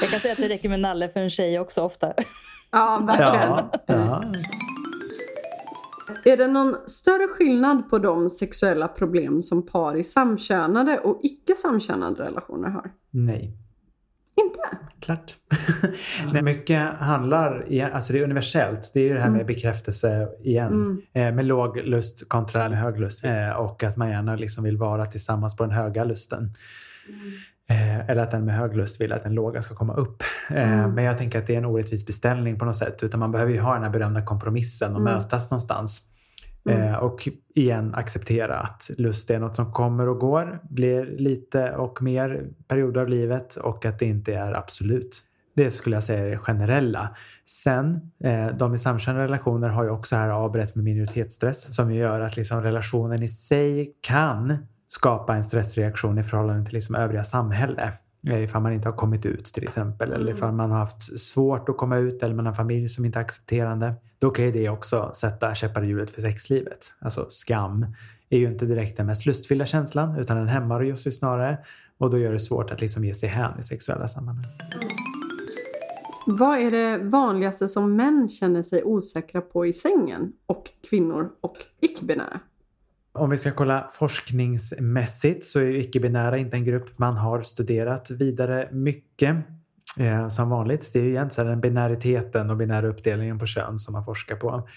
[0.02, 2.14] Jag kan säga att det räcker med nalle för en tjej också ofta.
[2.72, 3.50] Ja, verkligen.
[3.50, 4.24] Ja, ja.
[6.26, 11.56] Är det någon större skillnad på de sexuella problem som par i samkönade och icke
[11.56, 12.92] samkönade relationer har?
[13.12, 13.58] Nej.
[14.42, 14.78] Inte?
[15.00, 15.36] Klart.
[16.34, 18.92] Nej, mycket handlar, i, alltså det är universellt.
[18.94, 21.02] Det är ju det här med bekräftelse igen.
[21.14, 23.26] Eh, med låg lust kontra hög lust.
[23.26, 26.54] Eh, och att man gärna liksom vill vara tillsammans på den höga lusten.
[27.70, 30.24] Eh, eller att den med hög lust vill att den låga ska komma upp.
[30.50, 33.04] Eh, Men jag tänker att det är en orättvis beställning på något sätt.
[33.04, 36.08] Utan man behöver ju ha den här berömda kompromissen och mötas någonstans.
[36.70, 42.02] Eh, och igen acceptera att lust är något som kommer och går, blir lite och
[42.02, 45.24] mer perioder av livet och att det inte är absolut.
[45.56, 47.16] Det skulle jag säga är det generella.
[47.46, 52.22] Sen, eh, de i samkönade relationer har ju också här avbrett med minoritetsstress som gör
[52.22, 54.58] att liksom relationen i sig kan
[54.92, 57.94] skapa en stressreaktion i förhållande till liksom övriga samhälle.
[58.28, 61.70] Eh, Ifall man inte har kommit ut till exempel eller ifall man har haft svårt
[61.70, 63.94] att komma ut eller man har en familj som inte är accepterande.
[64.20, 66.94] Då kan ju det också sätta käppar i hjulet för sexlivet.
[67.00, 67.86] Alltså skam
[68.30, 71.58] är ju inte direkt den mest lustfyllda känslan utan den hämmar just ju snarare
[71.98, 74.46] och då gör det svårt att liksom ge sig hän i sexuella sammanhang.
[76.26, 81.58] Vad är det vanligaste som män känner sig osäkra på i sängen och kvinnor och
[81.80, 82.40] icke-binära?
[83.14, 88.12] Om vi ska kolla forskningsmässigt så är ju icke-binära inte en grupp man har studerat
[88.12, 89.38] vidare mycket.
[90.00, 90.90] Eh, som vanligt.
[90.94, 94.68] Det är ju egentligen den binäriteten och binära uppdelningen på kön som man forskar på.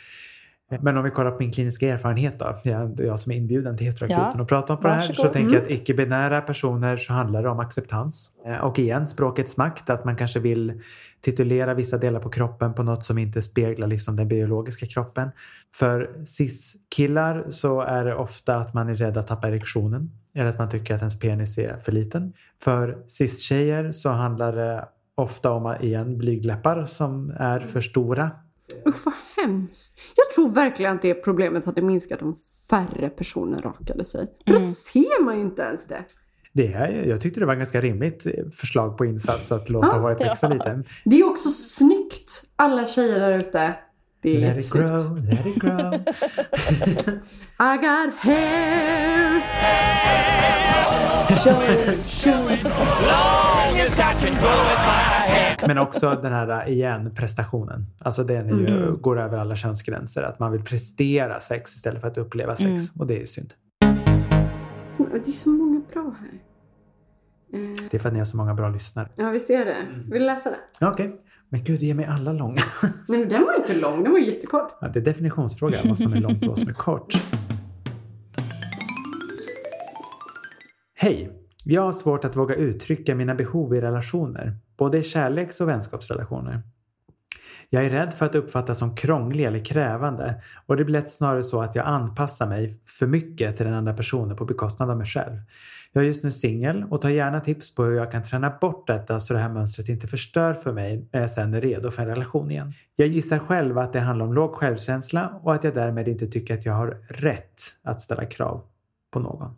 [0.82, 2.58] Men om vi kollar på min kliniska erfarenhet då.
[2.62, 5.00] Jag, jag som är inbjuden till heteroakuten Ja, och pratar om det här.
[5.00, 8.30] Så tänker jag att icke-binära personer så handlar det om acceptans.
[8.46, 9.90] Eh, Och igen, språkets makt.
[9.90, 10.80] Att man kanske vill
[11.20, 15.30] titulera vissa delar på kroppen på något som inte speglar liksom den biologiska kroppen.
[15.74, 20.10] För cis-killar så är det ofta att man är rädd att tappa erektionen.
[20.34, 22.32] Eller att man tycker att ens penis är för liten.
[22.62, 28.30] För cis-tjejer så handlar det ofta om, igen, blygdläppar som är för stora.
[28.86, 30.00] Usch vad hemskt.
[30.16, 32.36] Jag tror verkligen att det problemet hade minskat om
[32.70, 34.26] färre personer rakade sig.
[34.46, 36.04] För då ser man ju inte ens det.
[36.52, 39.98] Det är, jag tyckte det var ett ganska rimligt förslag på insats att låta Ja,
[39.98, 40.82] håret växa lite.
[41.04, 42.42] Det är också snyggt.
[42.56, 43.74] Alla tjejer där ute.
[44.22, 44.88] Det är Let it jättesnyggt.
[44.88, 45.94] grow, let it grow.
[47.58, 49.42] I got hair.
[51.44, 52.60] Show it, show it.
[55.66, 57.86] Men också den här, igen, prestationen.
[57.98, 59.00] Alltså den är ju, Mm.
[59.00, 60.22] går över alla könsgränser.
[60.22, 62.66] Att man vill prestera sex istället för att uppleva sex.
[62.68, 62.78] Mm.
[62.98, 63.54] Och det är synd.
[64.98, 66.40] Det är så många bra här.
[67.60, 69.08] Eh, Det är för att ni har så många bra lyssnare.
[69.16, 69.76] Ja, visst är det.
[70.10, 70.56] Vill du läsa det?
[70.80, 71.20] Ja, Okej.
[71.48, 72.62] Men gud, ge mig alla långa.
[73.08, 74.02] Nej, men den var inte lång.
[74.02, 74.72] Den var jättekort.
[74.80, 77.14] Ja, det är definitionsfråga vad som är långt och vad som är kort.
[80.94, 81.30] Hej!
[81.66, 86.62] Jag har svårt att våga uttrycka mina behov i relationer, både i kärleks och vänskapsrelationer.
[87.70, 91.42] Jag är rädd för att uppfattas som krånglig eller krävande och det blir lätt snarare
[91.42, 95.06] så att jag anpassar mig för mycket till den andra personen på bekostnad av mig
[95.06, 95.36] själv.
[95.92, 98.86] Jag är just nu singel och tar gärna tips på hur jag kan träna bort
[98.86, 102.02] detta så det här mönstret inte förstör för mig när jag sen är redo för
[102.02, 102.72] en relation igen.
[102.96, 106.54] Jag gissar själv att det handlar om låg självkänsla och att jag därmed inte tycker
[106.54, 108.62] att jag har rätt att ställa krav
[109.10, 109.56] på någon.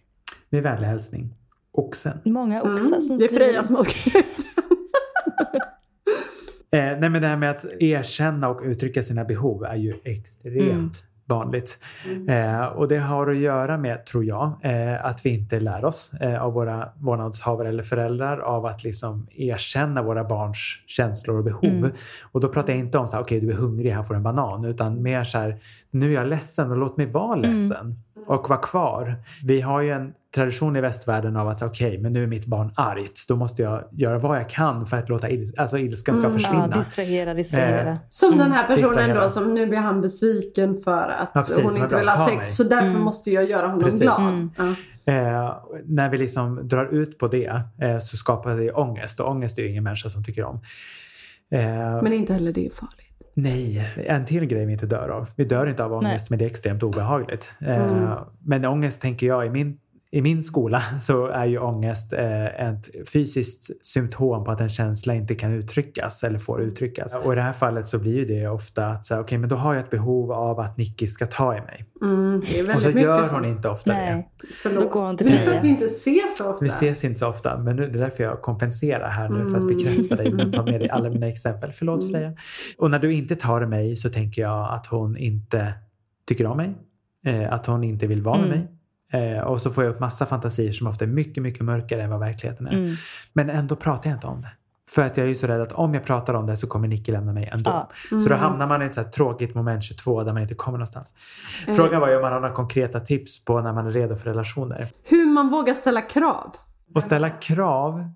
[0.50, 1.34] Med vänlig hälsning,
[1.76, 2.18] Oxen.
[2.24, 3.18] Många oxar som Mm.
[3.18, 3.44] Det är skriver.
[3.46, 4.46] Freja som har skrivit.
[6.70, 10.70] Eh, nej men det här med att erkänna och uttrycka sina behov är ju extremt
[10.70, 10.90] Mm.
[11.28, 11.78] vanligt.
[12.28, 16.12] Eh, och det har att göra med, tror jag, eh, att vi inte lär oss
[16.20, 21.64] eh, av våra vårdnadshavare eller föräldrar av att liksom erkänna våra barns känslor och behov.
[21.64, 21.90] Mm.
[22.32, 24.18] Och då pratar jag inte om så här, okej du är hungrig, här får du
[24.18, 25.56] en banan, utan mer så här,
[25.90, 27.50] nu är jag ledsen och låt mig vara Mm.
[27.50, 27.94] ledsen
[28.26, 29.14] och vara kvar.
[29.44, 32.46] Vi har ju en tradition i västvärlden av att säga, okej, men nu är mitt
[32.46, 36.14] barn argt, då måste jag göra vad jag kan för att låta il- alltså, ilskan
[36.14, 36.38] ska Mm.
[36.38, 36.68] försvinna.
[36.72, 37.90] Ja, distrahera, distrahera.
[37.90, 39.24] Eh, Som den här personen distrahera.
[39.24, 42.36] då som nu blir han besviken för att Ja, precis, hon inte vill ha sex.
[42.36, 42.44] mig.
[42.46, 43.02] Så därför Mm.
[43.02, 44.00] måste jag göra honom Precis.
[44.02, 44.20] glad.
[44.28, 44.50] Mm.
[44.56, 44.64] Ja.
[45.12, 49.58] Eh, när vi liksom drar ut på det eh, så skapar det ångest och ångest
[49.58, 50.60] är ju ingen människa som tycker om.
[51.50, 53.02] Eh, Men inte heller det är farligt.
[53.38, 55.28] Nej, en till grej vi inte dör av.
[55.36, 57.52] Vi dör inte av ångest men det är extremt obehagligt.
[57.60, 58.10] Eh, Mm.
[58.44, 59.78] Men ångest tänker jag i min
[60.16, 65.14] i min skola så är ju ångest eh, ett fysiskt symptom på att en känsla
[65.14, 67.16] inte kan uttryckas eller får uttryckas.
[67.16, 69.56] Och i det här fallet så blir ju det ofta att säga, okej men då
[69.56, 71.84] har jag ett behov av att Nicky ska ta i mig.
[72.02, 73.98] Mm, det Och så gör hon inte ofta det.
[73.98, 74.28] Nej,
[74.62, 74.82] Förlåt.
[74.82, 76.64] då går hon till Men det är för att vi inte ses så ofta.
[76.64, 79.58] Vi ses inte så ofta, men nu, det är därför jag kompenserar här nu för
[79.58, 81.72] att bekräfta dig och ta med dig alla mina exempel.
[81.72, 82.32] Förlåt Freja.
[82.78, 85.74] Och när du inte tar mig så tänker jag att hon inte
[86.28, 86.74] tycker om mig,
[87.26, 88.58] eh, att hon inte vill vara med Mm.
[88.58, 88.75] mig.
[89.12, 92.10] Eh, och så får jag upp massa fantasier som ofta är mycket, mycket mörkare än
[92.10, 92.72] vad verkligheten är.
[92.72, 92.94] Mm.
[93.32, 94.50] Men ändå pratar jag inte om det.
[94.90, 96.88] För att jag är ju så rädd att om jag pratar om det så kommer
[96.88, 97.70] Nicky lämna mig ändå.
[97.70, 97.90] Ja.
[98.20, 101.14] Så då hamnar man i ett så tråkigt moment 22 där man inte kommer någonstans.
[101.68, 101.74] Eh.
[101.74, 104.30] Frågan var ju om man har några konkreta tips på när man är redo för
[104.30, 104.88] relationer.
[105.04, 106.56] Hur man vågar ställa krav.
[106.94, 108.10] Och ställa krav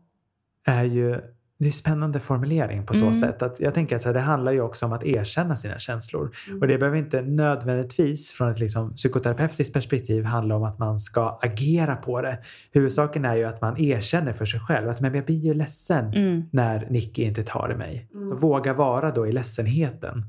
[0.64, 1.20] är ju
[1.60, 3.14] det är spännande formulering på så Mm.
[3.14, 3.42] sätt.
[3.42, 6.30] Att jag tänker att här, det handlar ju också om att erkänna sina känslor.
[6.48, 6.60] Mm.
[6.60, 11.38] Och det behöver inte nödvändigtvis från ett liksom psykoterapeutiskt perspektiv handla om att man ska
[11.42, 12.38] agera på det.
[12.72, 16.12] Huvudsaken är ju att man erkänner för sig själv att men jag blir ju ledsen
[16.14, 16.42] Mm.
[16.52, 18.08] när Nicky inte tar i mig.
[18.14, 18.28] Mm.
[18.28, 20.24] Så våga vara då i ledsenheten.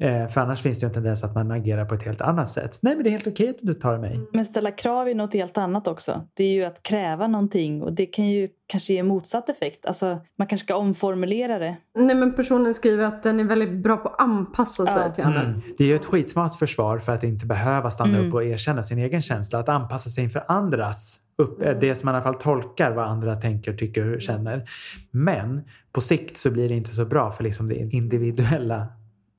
[0.00, 2.50] Eh, för annars finns det ju en tendens att man agerar på ett helt annat
[2.50, 2.78] sätt.
[2.82, 4.20] Nej men det är helt okej att du tar mig.
[4.32, 6.22] Men ställa krav är något helt annat också.
[6.34, 9.86] Det är ju att kräva någonting och det kan ju kanske ge motsatt effekt.
[9.86, 10.06] Alltså,
[10.38, 11.76] man kanske ska omformulera det.
[11.98, 15.14] Nej men personen skriver att den är väldigt bra på att anpassa sig Ja.
[15.14, 15.42] till andra.
[15.42, 15.60] Mm.
[15.78, 18.28] Det är ju ett skitsmart försvar för att inte behöva stanna Mm.
[18.28, 19.58] upp och erkänna sin egen känsla.
[19.58, 21.78] Att anpassa sig inför andras, upp, Mm.
[21.80, 24.68] det som man i alla fall tolkar vad andra tänker, tycker och känner.
[25.10, 25.60] Men
[25.92, 28.86] på sikt så blir det inte så bra för liksom det individuella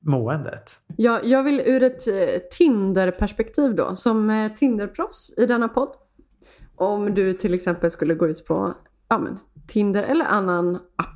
[0.02, 0.72] måendet.
[0.96, 2.14] Jag, jag vill ur ett eh,
[2.50, 5.88] Tinder-perspektiv då, som eh, Tinder-proffs i denna podd.
[6.76, 8.74] Om du till exempel skulle gå ut på
[9.08, 11.08] ja, men, Tinder eller annan app.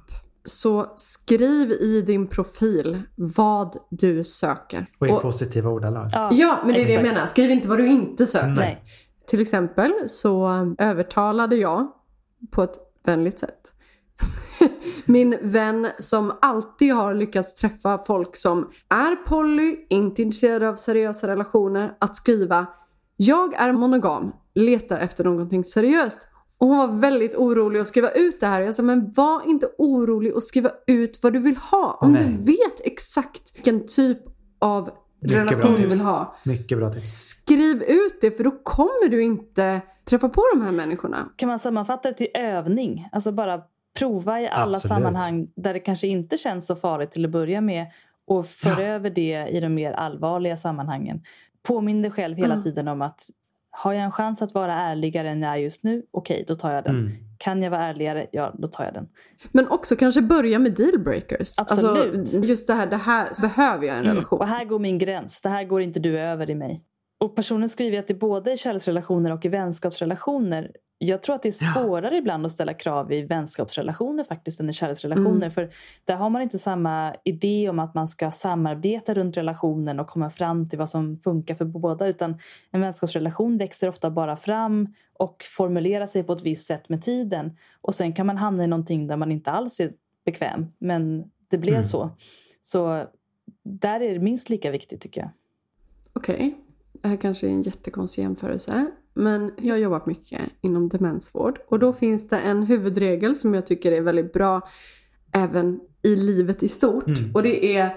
[0.45, 4.87] Så skriv i din profil vad du söker.
[4.99, 6.07] Och i Och- positiva ordalag.
[6.13, 7.15] Ja, Ja, men det är det jag exakt.
[7.15, 7.27] menar.
[7.27, 8.49] Skriv inte vad du inte söker.
[8.57, 8.83] Nej.
[9.29, 11.93] Till exempel så övertalade jag
[12.51, 12.75] på ett
[13.05, 13.73] vänligt sätt
[15.07, 21.29] min vän som alltid har lyckats träffa folk som är poly, inte intresserade av seriösa
[21.29, 22.67] relationer, att skriva
[23.17, 26.29] “Jag är monogam, letar efter någonting seriöst”
[26.59, 28.61] och hon var väldigt orolig att skriva ut det här.
[28.61, 31.99] Jag sa men var inte orolig och skriva ut vad du vill ha.
[32.01, 32.25] Om Nej.
[32.25, 34.19] du vet exakt vilken typ
[34.61, 34.91] av
[35.21, 36.37] Mycket relation du vill ha.
[36.45, 37.13] Mycket bra tips.
[37.13, 41.29] Skriv ut det för då kommer du inte träffa på de här människorna.
[41.37, 43.09] Kan man sammanfatta det till övning?
[43.13, 43.61] Alltså bara
[43.99, 44.83] prova i alla Absolut.
[44.83, 47.87] sammanhang där det kanske inte känns så farligt till att börja med
[48.27, 48.83] och för Ja.
[48.83, 51.23] över det i de mer allvarliga sammanhangen.
[51.63, 52.65] Påminn dig själv hela Mm.
[52.65, 53.21] tiden om att
[53.71, 56.73] har jag en chans att vara ärligare än jag är just nu, okej, då tar
[56.73, 56.99] jag den.
[56.99, 57.13] Mm.
[57.39, 59.09] Kan jag vara ärligare, ja, då tar jag den.
[59.53, 61.59] Men också kanske börja med dealbreakers.
[61.59, 62.19] Absolut.
[62.19, 64.39] Alltså, just det här, det här behöver jag en relation.
[64.39, 65.43] Och här går min gräns.
[65.43, 66.85] Det här går inte du över i mig.
[67.21, 70.71] Och personen skriver att det både i kärleksrelationer och i vänskapsrelationer.
[70.99, 71.75] Jag tror att det är Ja.
[71.75, 75.31] svårare ibland att ställa krav i vänskapsrelationer faktiskt än i kärleksrelationer.
[75.37, 75.51] Mm.
[75.51, 75.71] För
[76.05, 80.31] där har man inte samma idé om att man ska samarbeta runt relationen och komma
[80.31, 82.07] fram till vad som funkar för båda.
[82.07, 82.39] Utan
[82.71, 87.57] en vänskapsrelation växer ofta bara fram och formulerar sig på ett visst sätt med tiden.
[87.81, 89.93] Och sen kan man hamna i någonting där man inte alls är
[90.25, 90.67] bekväm.
[90.79, 91.85] Men det blev Mm.
[91.85, 92.11] så.
[92.63, 93.05] Så
[93.65, 95.31] där är det minst lika viktigt tycker jag.
[96.13, 96.57] Okej,
[96.93, 98.87] det här kanske är en jättekonstig jämförelse.
[99.17, 101.59] Men jag har jobbat mycket inom demensvård.
[101.69, 104.69] Och då finns det en huvudregel som jag tycker är väldigt bra
[105.33, 107.07] även i livet i stort.
[107.07, 107.35] Mm.
[107.35, 107.95] Och det är,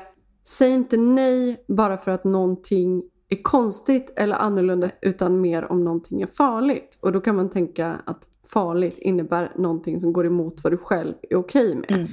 [0.48, 6.22] säg inte nej bara för att någonting är konstigt eller annorlunda utan mer om någonting
[6.22, 7.00] är farligt.
[7.02, 11.14] Och då kan man tänka att farligt innebär någonting som går emot vad du själv
[11.30, 11.92] är okej med.
[11.92, 12.08] Mm.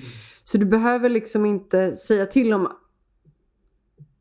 [0.45, 2.69] Så du behöver liksom inte säga till om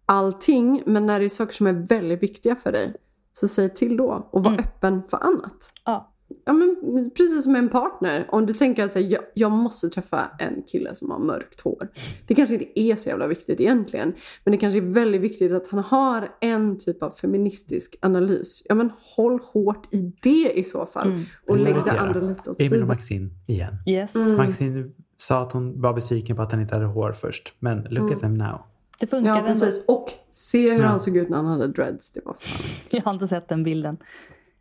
[0.06, 2.94] allting, men när det är saker som är väldigt viktiga för dig,
[3.40, 4.64] så säg till då och var Mm.
[4.66, 5.72] öppen för annat.
[5.86, 6.12] Ja.
[6.46, 6.76] Ja, men
[7.18, 8.28] precis som en partner.
[8.30, 11.88] Om du tänker att säga, jag, jag måste träffa en kille som har mörkt hår.
[12.28, 14.14] Det kanske inte är så jävla viktigt egentligen.
[14.44, 18.62] Men det kanske är väldigt viktigt att han har en typ av feministisk analys.
[18.66, 21.08] Ja men håll hårt i det i så fall.
[21.12, 21.24] Mm.
[21.48, 22.88] Och lägg det andra lite åt Emil och sidan.
[22.88, 23.76] Maxine igen.
[23.88, 24.38] Yes, Mm.
[24.38, 27.54] Maxine sa att hon var besviken på att han inte hade hår först.
[27.60, 28.14] Men look Mm.
[28.14, 28.60] at them now.
[29.00, 29.48] Det funkar Ja ändå.
[29.50, 29.86] precis.
[29.88, 30.88] Och se hur Ja.
[30.88, 32.12] han såg ut när han hade dreads.
[32.12, 32.66] Det var fan.
[32.92, 33.98] Jag har inte sett den bilden.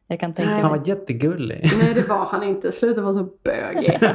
[0.07, 0.61] Jag kan tänka Nej.
[0.63, 1.71] Han var jättegullig.
[1.79, 2.73] Nej det var han inte.
[2.73, 3.99] Sluta vara så bögig.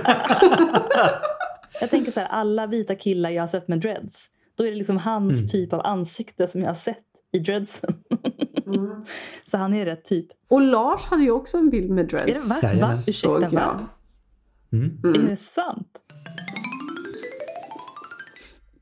[1.82, 4.28] Jag tänker så här, alla vita killar jag har sett med dreads.
[4.58, 5.48] Då är det liksom hans Mm.
[5.48, 6.98] typ av ansikte som jag har sett
[7.34, 7.94] i dreadsen.
[8.66, 8.90] Mm.
[9.46, 10.26] Så han är rätt typ.
[10.50, 12.50] Och Lars hade ju också en bild med Är det dreads.
[12.50, 12.56] va?
[12.82, 12.88] Va?
[13.08, 13.80] Ursäkta, va?
[14.74, 15.00] Mm.
[15.16, 16.00] Är det sant?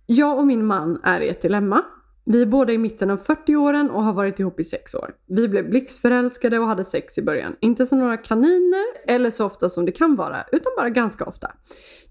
[0.09, 1.85] Jag och min man är i ett dilemma.
[2.25, 5.11] Vi är båda i mitten av 40-åren och har varit ihop i sex år.
[5.27, 7.55] Vi blev blixtförälskade och hade sex i början.
[7.59, 11.51] Inte som några kaniner eller så ofta som det kan vara, utan bara ganska ofta.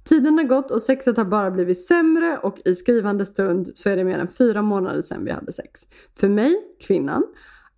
[0.05, 3.97] Tiden har gått och sexet har bara blivit sämre och i skrivande stund så är
[3.97, 5.80] det mer än fyra månader sedan vi hade sex.
[6.20, 7.22] För mig, kvinnan,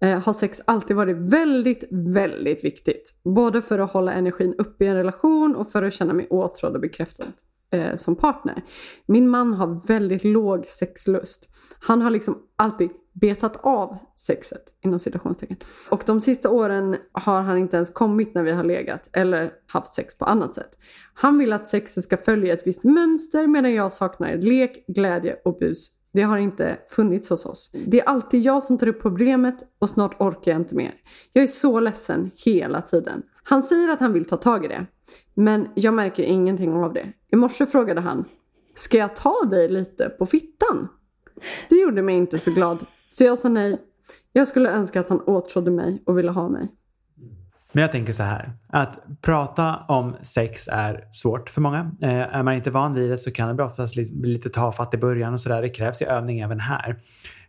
[0.03, 3.15] eh, har sex alltid varit väldigt, väldigt viktigt.
[3.25, 6.75] Både för att hålla energin uppe i en relation och för att känna mig åtrådd
[6.75, 7.25] och bekräftad
[7.73, 8.63] eh, som partner.
[9.07, 11.49] Min man har väldigt låg sexlust.
[11.81, 12.91] Han har liksom alltid
[13.21, 15.57] betat av sexet inom citationstecken.
[15.91, 19.95] Och de sista åren har han inte ens kommit när vi har legat eller haft
[19.95, 20.79] sex på annat sätt.
[21.15, 25.59] Han vill att sexet ska följa ett visst mönster medan jag saknar lek, glädje och
[25.59, 25.91] bus.
[26.13, 27.71] Det har inte funnits hos oss.
[27.87, 30.95] Det är alltid jag som tar upp problemet och snart orkar jag inte mer.
[31.33, 33.23] Jag är så ledsen hela tiden.
[33.43, 34.87] Han säger att han vill ta tag i det.
[35.35, 37.13] Men jag märker ingenting av det.
[37.33, 38.25] I morse frågade han
[38.75, 40.89] Ska jag ta dig lite på fittan?
[41.69, 42.79] Det gjorde mig inte så glad.
[43.11, 43.79] Så jag sa nej.
[44.33, 46.69] Jag skulle önska att han åtrådde mig och ville ha mig.
[47.73, 51.91] Men jag tänker så här, att prata om sex är svårt för många.
[52.03, 54.95] Eh, är man inte van vid det så kan det bli oftast bli lite tafatt
[54.95, 55.63] i början och sådär.
[55.63, 57.01] Det krävs ju övning även här.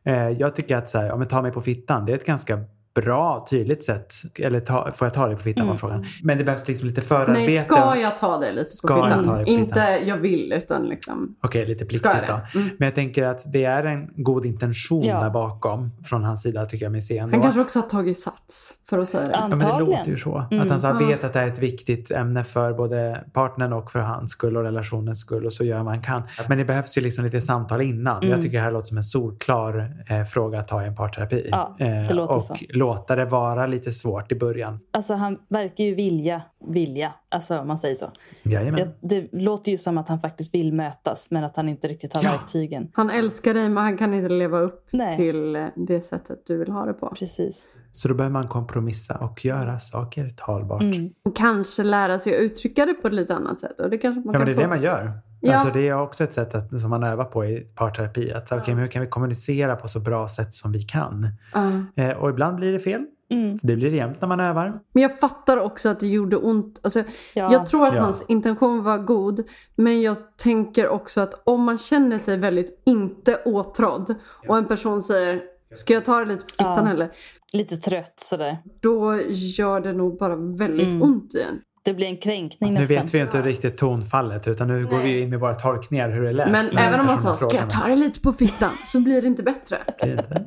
[0.03, 2.25] Eh, jag tycker att så här, om jag tar mig på fittan, det är ett
[2.25, 2.59] ganska
[2.95, 4.13] bra, tydligt sätt.
[4.35, 6.05] Eller ta, får jag ta dig på fittan var frågan.
[6.23, 7.39] Men det behövs liksom lite förarbete.
[7.39, 9.23] Nej, ska jag ta dig lite Ska på jag fittan?
[9.25, 9.63] ta dig på fittan?
[9.65, 11.35] Inte jag vill, utan liksom...
[11.43, 12.41] Okej, lite Ska jag pliktigt då.
[12.53, 12.59] det?
[12.59, 12.75] Mm.
[12.79, 15.19] Men jag tänker att det är en god intention Ja.
[15.21, 17.35] där bakom från hans sida tycker jag mig se ändå.
[17.35, 19.31] Han kanske också har tagit sats för att säga det.
[19.33, 19.37] Ja.
[19.39, 19.97] Ja, men det Antagligen.
[19.99, 20.47] låter ju så.
[20.51, 20.63] Mm.
[20.63, 23.91] Att han så här vet att det är ett viktigt ämne för både partnern och
[23.91, 26.21] för hans skull och relationens skull och så gör man kan.
[26.49, 28.17] Men det behövs ju liksom lite samtal innan.
[28.17, 28.29] Mm.
[28.29, 31.47] Jag tycker det här låter som en solklar eh, fråga att ta i en parterapi.
[31.51, 32.55] Ja, det Eh, låter och så.
[32.79, 34.79] Låta det vara lite svårt i början.
[34.91, 38.05] Alltså han verkar ju vilja, vilja, alltså om man säger så.
[38.43, 38.79] Jajamän.
[38.79, 42.13] Jag, det låter ju som att han faktiskt vill mötas men att han inte riktigt
[42.13, 42.31] har Ja.
[42.31, 42.91] verktygen.
[42.93, 45.17] Han älskar dig men han kan inte leva upp Nej.
[45.17, 47.13] till det sättet du vill ha det på.
[47.19, 47.69] Precis.
[47.91, 50.81] Så då behöver man kompromissa och göra saker talbart.
[50.81, 51.09] Mm.
[51.25, 53.79] Och kanske lära sig att uttrycka det på ett lite annat sätt.
[53.79, 54.61] Och det kanske man Ja, men kan det är få.
[54.61, 55.19] det man gör.
[55.41, 55.53] Ja.
[55.53, 58.31] Alltså, det är också ett sätt att, som man övar på i parterapi.
[58.33, 61.27] Att, okej, men hur kan vi kommunicera på så bra sätt som vi kan?
[61.53, 61.71] Ja.
[62.03, 63.05] Eh, och ibland blir det fel.
[63.31, 63.59] Mm.
[63.61, 64.79] Det blir det jämt när man övar.
[64.93, 66.79] Men jag fattar också att det gjorde ont.
[66.83, 67.03] Alltså,
[67.35, 67.53] Ja.
[67.53, 68.01] Jag tror att Ja.
[68.01, 69.43] hans intention var god.
[69.75, 74.15] Men jag tänker också att om man känner sig väldigt inte åtrådd
[74.47, 75.41] och en person säger
[75.75, 76.91] Ska jag ta det lite på fittan Ja.
[76.91, 77.11] eller?
[77.53, 78.57] Lite trött sådär.
[78.81, 81.03] Då gör det nog bara väldigt Mm.
[81.03, 81.59] ont i en.
[81.85, 82.95] Det blir en kränkning Nu nästan.
[83.03, 86.31] vet vi inte riktigt tonfallet utan nu går vi in med våra tolkningar hur det
[86.31, 86.51] lät.
[86.51, 88.69] Men även om man sa Ska jag ta det lite på fittan?
[88.85, 89.77] Så blir det inte bättre.
[90.01, 90.45] Det är inte-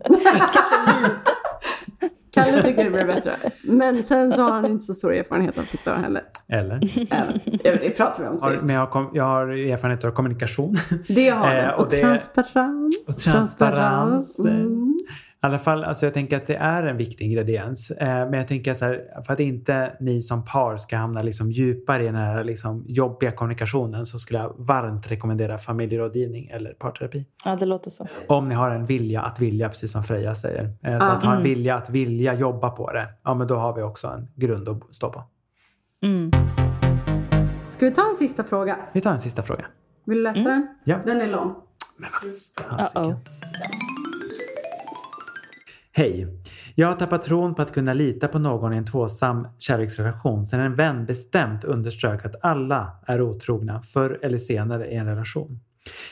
[2.35, 3.35] Kalle tycker det blir bättre.
[3.62, 6.22] Men sen så har han inte så stor erfarenhet av fittor heller.
[6.49, 6.80] Eller?
[7.11, 7.41] Även.
[7.62, 8.64] Det pratade vi om Har- sist.
[8.64, 10.76] Men jag, har kom, jag har erfarenhet av kommunikation.
[11.09, 11.70] Det har Eh, den.
[11.74, 13.05] och Och, det- transparens.
[13.09, 14.39] och transparens.
[14.39, 14.99] Mm.
[15.45, 17.90] I alla fall, alltså jag tänker att det är en viktig ingrediens.
[17.90, 21.51] Eh, men jag tänker så här, för att inte ni som par ska hamna liksom
[21.51, 27.26] djupare i den här liksom jobbiga kommunikationen så skulle jag varmt rekommendera familjerådgivning eller parterapi.
[27.45, 28.07] Ja, det låter så.
[28.26, 30.70] Om ni har en vilja att vilja, precis som Freja säger.
[30.82, 31.12] Eh, så Ah.
[31.12, 31.45] att ha en Mm.
[31.45, 34.95] vilja att vilja jobba på det, ja men då har vi också en grund att
[34.95, 35.24] stå på.
[36.03, 36.30] Mm.
[37.68, 38.76] Ska vi ta en sista fråga?
[38.93, 39.64] Vi tar en sista fråga.
[40.07, 40.66] Vill du läsa den?
[40.84, 40.97] Ja.
[41.05, 41.55] Den är lång.
[42.78, 43.14] Uh-oh.
[45.95, 46.26] Hej!
[46.74, 50.61] Jag har tappat tron på att kunna lita på någon i en tvåsam kärleksrelation sedan
[50.61, 55.61] en vän bestämt underströk att alla är otrogna förr eller senare i en relation.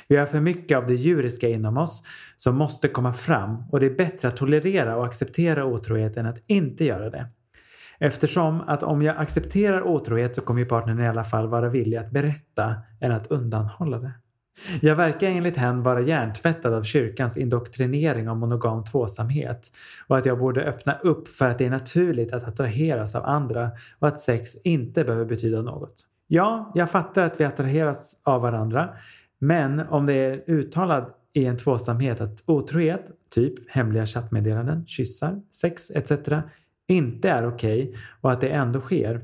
[0.09, 2.03] Vi har för mycket av det djuriska inom oss
[2.37, 6.39] som måste komma fram och det är bättre att tolerera och acceptera otrohet än att
[6.47, 7.27] inte göra det.
[7.99, 11.97] Eftersom att om jag accepterar otrohet så kommer ju partnern i alla fall vara villig
[11.97, 14.13] att berätta än att undanhålla det.
[14.81, 19.71] Jag verkar enligt henne vara hjärntvättad av kyrkans indoktrinering av monogam tvåsamhet
[20.07, 23.71] och att jag borde öppna upp för att det är naturligt att attraheras av andra
[23.99, 26.07] och att sex inte behöver betyda något.
[26.27, 28.89] Ja, jag fattar att vi attraheras av varandra,
[29.39, 35.91] men om det är uttalat i en tvåsamhet att otrohet, typ hemliga chattmeddelanden, kyssar, sex
[35.91, 36.13] etc.
[36.89, 39.21] inte är okej och att det ändå sker,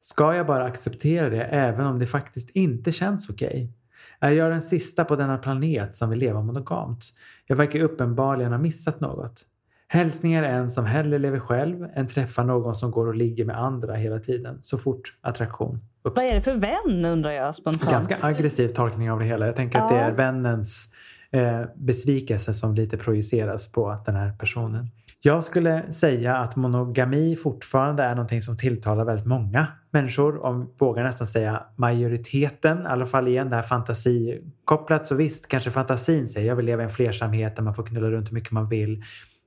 [0.00, 3.72] ska jag bara acceptera det även om det faktiskt inte känns okej?
[4.20, 7.04] Är jag den sista på denna planet som vill leva monogamt?
[7.46, 9.42] Jag verkar uppenbarligen ha missat något.
[9.88, 13.94] Hälsningar en som hellre lever själv än träffar någon som går och ligger med andra
[13.94, 16.28] hela tiden så fort attraktion Vad uppstår.
[16.30, 17.90] är det för vän undrar jag spontant.
[18.08, 19.46] Ganska aggressiv tolkning av det hela.
[19.46, 20.00] Jag tänker att det Ja.
[20.00, 20.94] är vännens
[21.32, 24.90] eh, besvikelse som lite projiceras på den här personen.
[25.20, 30.44] Jag skulle säga att monogami fortfarande är någonting som tilltalar väldigt många människor.
[30.44, 35.06] Om vågar nästan säga majoriteten, i alla fall igen det här fantasikopplat.
[35.06, 38.10] Så visst, kanske fantasin säger jag vill leva i en flersamhet där man får knulla
[38.10, 39.02] runt hur mycket man vill.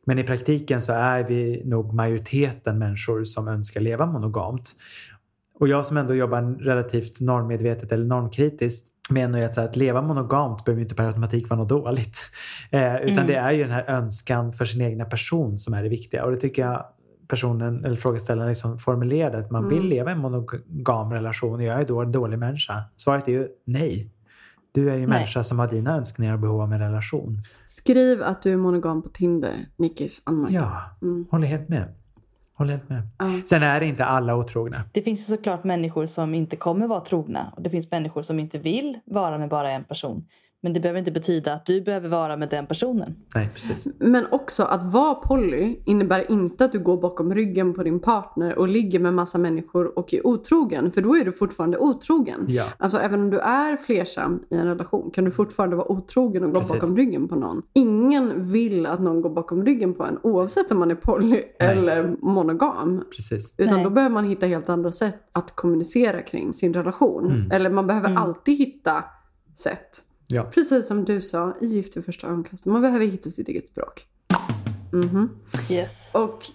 [0.06, 4.72] Men i praktiken så är vi nog majoriteten människor som önskar leva monogamt.
[5.62, 9.76] Och jag som ändå jobbar relativt normmedvetet eller normkritiskt menar ju att, så här, att
[9.76, 12.18] leva monogamt behöver inte per automatik vara något dåligt.
[12.72, 13.28] Eh, utan Mm.
[13.28, 16.26] det är ju den här önskan för sin egna person som är det viktiga.
[16.26, 16.86] Och det tycker jag
[17.28, 19.90] personen eller frågeställaren liksom formulerade att man vill Mm.
[19.90, 21.62] leva i en monogam relation.
[21.62, 22.84] Är jag är då en dålig människa?
[22.98, 24.12] Svaret är ju nej.
[24.72, 25.18] Du är ju en Nej.
[25.18, 27.40] människa som har dina önskningar och behov av en relation.
[27.66, 30.56] Skriv att du är monogam på Tinder, Nickis anmärkning.
[30.62, 31.26] Ja, Mm.
[31.32, 31.96] håller helt med.
[32.62, 33.08] Håller helt med.
[33.20, 33.26] Ja.
[33.46, 34.84] Sen är det inte alla otrogna.
[34.92, 38.40] Det finns ju såklart människor som inte kommer vara trogna och det finns människor som
[38.40, 40.26] inte vill vara med bara en person.
[40.64, 43.16] Men det behöver inte betyda att du behöver vara med den personen.
[43.36, 43.88] Nej, precis.
[44.00, 48.58] Men också att vara poly innebär inte att du går bakom ryggen på din partner
[48.58, 50.92] och ligger med massa människor och är otrogen.
[50.92, 52.46] För då är du fortfarande otrogen.
[52.48, 52.66] Ja.
[52.78, 56.50] Alltså även om du är flersam i en relation kan du fortfarande vara otrogen och
[56.52, 56.80] gå Precis.
[56.82, 57.62] bakom ryggen på någon.
[57.74, 62.16] Ingen vill att någon går bakom ryggen på en oavsett om man är poly eller
[62.22, 63.04] monogam.
[63.16, 63.54] Precis.
[63.58, 63.84] Utan Nej.
[63.84, 67.26] då behöver man hitta helt andra sätt att kommunicera kring sin relation.
[67.26, 67.52] Mm.
[67.52, 68.24] Eller man behöver Mm.
[68.24, 69.04] alltid hitta
[69.56, 70.04] sätt.
[70.32, 70.44] Ja.
[70.44, 72.66] Precis som du sa i Gift vid första ögonkastet.
[72.66, 74.06] Man behöver hitta sitt eget språk.
[74.94, 75.30] Mhm.
[75.72, 76.16] Yes.
[76.16, 76.46] Och,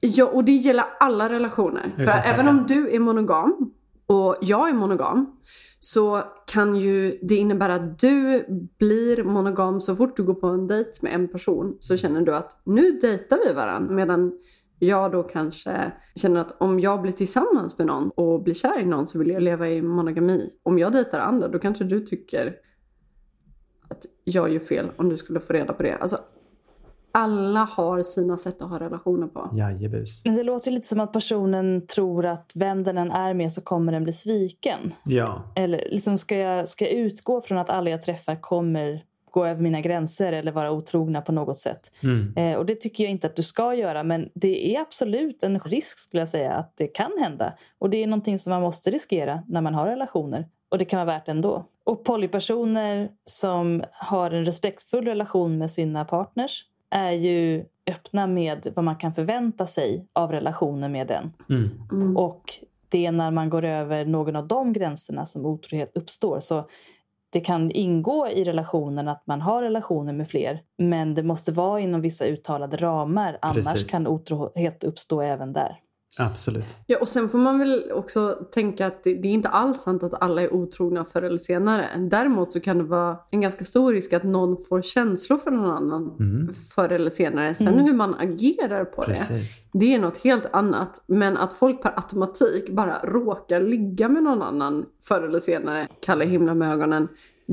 [0.00, 1.92] ja, och det gäller alla relationer.
[1.96, 2.34] För Utan tvekan.
[2.34, 3.72] även om du är monogam
[4.06, 5.36] och jag är monogam
[5.80, 8.44] så kan ju det innebära att du
[8.78, 12.34] blir monogam så fort du går på en dejt med en person så känner du
[12.34, 13.94] att nu dejtar vi varandra.
[13.94, 14.32] Medan
[14.78, 18.84] jag då kanske känner att om jag blir tillsammans med någon och blir kär i
[18.84, 20.50] någon så vill jag leva i monogami.
[20.62, 22.54] Om jag dejtar andra då kanske du tycker
[23.90, 25.94] att jag gör fel om du skulle få reda på det.
[25.94, 26.18] Alltså,
[27.12, 29.50] alla har sina sätt att ha relationer på.
[29.56, 30.24] Jajebus.
[30.24, 33.60] Men det låter lite som att personen tror att vem den än är med så
[33.60, 34.92] kommer den bli sviken.
[35.04, 35.52] Ja.
[35.56, 39.62] Eller liksom ska jag, ska jag utgå från att alla jag träffar kommer gå över
[39.62, 41.80] mina gränser eller vara otrogna på något sätt.
[42.02, 42.36] Mm.
[42.36, 45.60] Eh, och det tycker jag inte att du ska göra men det är absolut en
[45.60, 47.54] risk skulle jag säga att det kan hända.
[47.78, 50.46] Och det är någonting som man måste riskera när man har relationer.
[50.70, 51.64] Och det kan vara värt ändå.
[51.84, 58.84] Och polypersoner som har en respektfull relation med sina partners är ju öppna med vad
[58.84, 61.32] man kan förvänta sig av relationen med den.
[61.48, 61.70] Mm.
[61.92, 62.16] Mm.
[62.16, 62.54] Och
[62.88, 66.40] det är när man går över någon av de gränserna som otrohet uppstår.
[66.40, 66.64] Så
[67.30, 71.80] det kan ingå i relationen att man har relationer med fler men det måste vara
[71.80, 73.90] inom vissa uttalade ramar annars Precis.
[73.90, 75.76] kan otrohet uppstå även där.
[76.18, 76.76] Absolut.
[76.86, 80.02] Ja, och sen får man väl också tänka att det, det är inte alls sant
[80.02, 81.86] att alla är otrogna förr eller senare.
[81.98, 85.70] Däremot så kan det vara en ganska stor risk att någon får känslor för någon
[85.70, 86.54] annan Mm.
[86.74, 87.54] förr eller senare.
[87.54, 87.84] Sen Mm.
[87.84, 89.64] hur man agerar på det, Precis.
[89.72, 91.02] det är något helt annat.
[91.06, 96.24] Men att folk per automatik bara råkar ligga med någon annan förr eller senare, Kalle
[96.24, 97.08] himla med ögonen.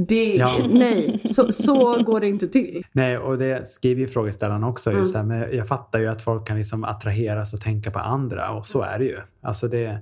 [0.08, 0.50] Det, Ja.
[0.70, 2.84] nej, så, så går det inte till.
[2.92, 4.90] Nej, och det skriver ju frågeställaren också.
[4.90, 5.00] Mm.
[5.02, 8.00] Just det här, men jag fattar ju att folk kan liksom attraheras och tänka på
[8.00, 9.18] andra och så är det ju.
[9.42, 10.00] Alltså det,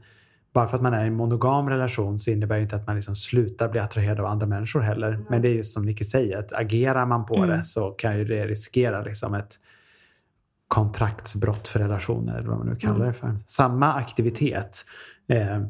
[0.54, 2.96] bara för att man är i en monogam relation så innebär det inte att man
[2.96, 5.20] liksom slutar bli attraherad av andra människor heller.
[5.30, 7.50] Men det är ju som Nicky säger, att agerar man på Mm.
[7.50, 9.54] det så kan ju det riskera liksom ett
[10.68, 13.08] kontraktsbrott för relationer eller vad man nu kallar Mm.
[13.08, 13.36] det för.
[13.48, 14.86] Samma aktivitet
[15.28, 15.62] eh,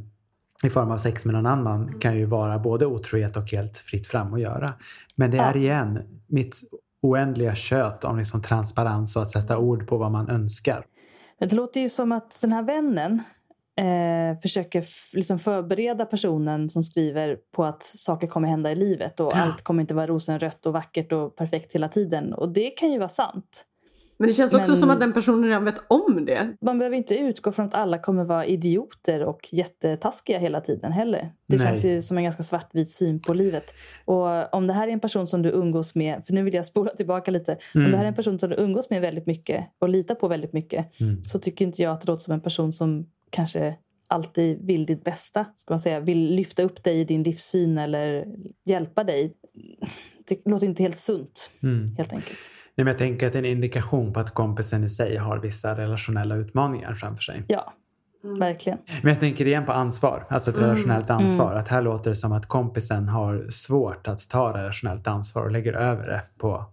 [0.64, 4.08] i form av sex med någon annan kan ju vara både otrohet och helt fritt
[4.08, 4.74] fram att göra.
[5.18, 6.62] Men det är igen mitt
[7.02, 10.86] oändliga kött om liksom transparens och att sätta ord på vad man önskar.
[11.40, 13.24] Det låter ju som att den här vännen
[13.80, 14.84] eh, försöker
[15.16, 19.42] liksom förbereda personen som skriver på att saker kommer hända i livet och Ja.
[19.42, 22.34] allt kommer inte vara rosenrött och vackert och perfekt hela tiden.
[22.34, 23.66] Och det kan ju vara sant.
[24.18, 26.54] Men det känns också Men- som att den personen redan vet om det.
[26.62, 31.20] Man behöver inte utgå från att alla kommer vara idioter och jättetaskiga hela tiden heller.
[31.48, 31.66] Det Nej.
[31.66, 33.74] känns ju som en ganska svartvit syn på livet.
[34.06, 36.66] Och om det här är en person som du umgås med, för nu vill jag
[36.66, 37.58] spola tillbaka lite.
[37.76, 37.86] Mm.
[37.86, 40.28] Om det här är en person som du umgås med väldigt mycket och litar på
[40.28, 41.24] väldigt mycket Mm.
[41.26, 43.76] så tycker inte jag att det låter som en person som kanske
[44.08, 45.46] alltid vill ditt bästa.
[45.56, 46.00] Ska man säga.
[46.00, 48.26] Vill lyfta upp dig i din livssyn eller
[48.66, 49.34] hjälpa dig.
[50.28, 51.86] Det låter inte helt sunt, Mm.
[51.98, 52.40] helt enkelt.
[52.78, 55.78] Men jag tänker att det är en indikation på att kompisen i sig har vissa
[55.78, 57.44] relationella utmaningar framför sig.
[57.48, 57.74] Ja,
[58.40, 58.80] verkligen.
[59.02, 61.54] Men jag tänker igen på ansvar, alltså ett relationellt ansvar.
[61.56, 65.74] Att här låter det som att kompisen har svårt att ta relationellt ansvar och lägger
[65.74, 66.66] över det på,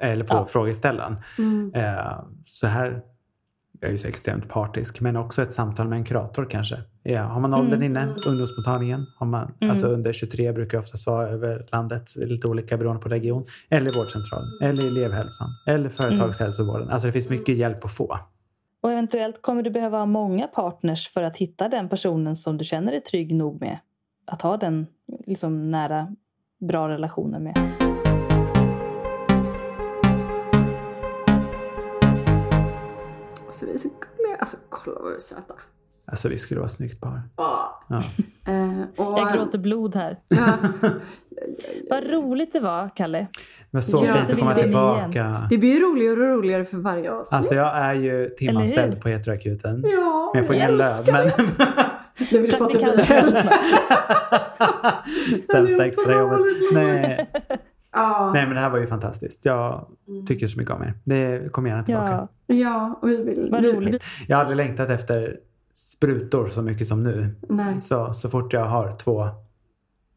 [0.00, 0.46] eller på Ja.
[0.46, 1.16] frågeställaren.
[1.38, 1.72] Mm.
[1.74, 3.02] Eh, så här
[3.80, 6.82] jag är ju så extremt partisk, men också ett samtal med en kurator kanske.
[7.02, 11.66] Ja, har man åldern inne, ungdomsmottagningen, har man, alltså under 23 brukar oftast vara över
[11.72, 16.90] landet, lite olika beroende på region, eller vårdcentralen, eller elevhälsan, eller företagshälsovården.
[16.90, 18.18] Alltså det finns mycket hjälp att få.
[18.80, 22.64] Och eventuellt kommer du behöva ha många partners för att hitta den personen som du
[22.64, 23.78] känner dig trygg nog med.
[24.26, 24.86] Att ha den
[25.26, 26.08] liksom nära,
[26.60, 27.85] bra relationen med.
[33.56, 34.36] Alltså vi är så gulliga.
[34.38, 35.54] Alltså kolla vad vi är söta.
[36.06, 37.20] Alltså vi skulle vara snyggt par.
[37.36, 37.82] Ja.
[37.88, 37.96] Ja.
[38.52, 40.18] Eh, och, Jag gråter blod här.
[40.28, 40.46] Ja,
[41.90, 43.18] Vad roligt det var, Kalle.
[43.18, 43.26] Det
[43.70, 45.10] var så Ja, fint att komma vill jag igen.
[45.12, 45.46] tillbaka.
[45.50, 47.32] det blir roligare och roligare för varje avsnitt.
[47.36, 49.82] Alltså jag är ju timanställd på heteroakuten.
[49.84, 51.04] ja, Men jag får ingen lön.
[51.12, 51.28] Men
[52.30, 52.80] det vill få till
[55.52, 56.46] sämsta extrajobbet.
[56.74, 57.30] Nej.
[57.96, 59.44] Ja, Nej men det här var ju fantastiskt.
[59.44, 59.86] Jag
[60.26, 60.94] tycker så mycket om er.
[61.04, 62.28] Det kommer gärna tillbaka.
[62.46, 63.48] Ja, ja, och vi vill...
[63.52, 64.04] vad roligt.
[64.28, 65.36] Jag har aldrig längtat efter
[65.72, 67.34] sprutor så mycket som nu.
[67.48, 67.80] Nej.
[67.80, 69.28] Så, så fort jag har två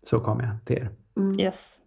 [0.04, 0.90] så kommer jag till er.
[1.40, 1.82] Yes.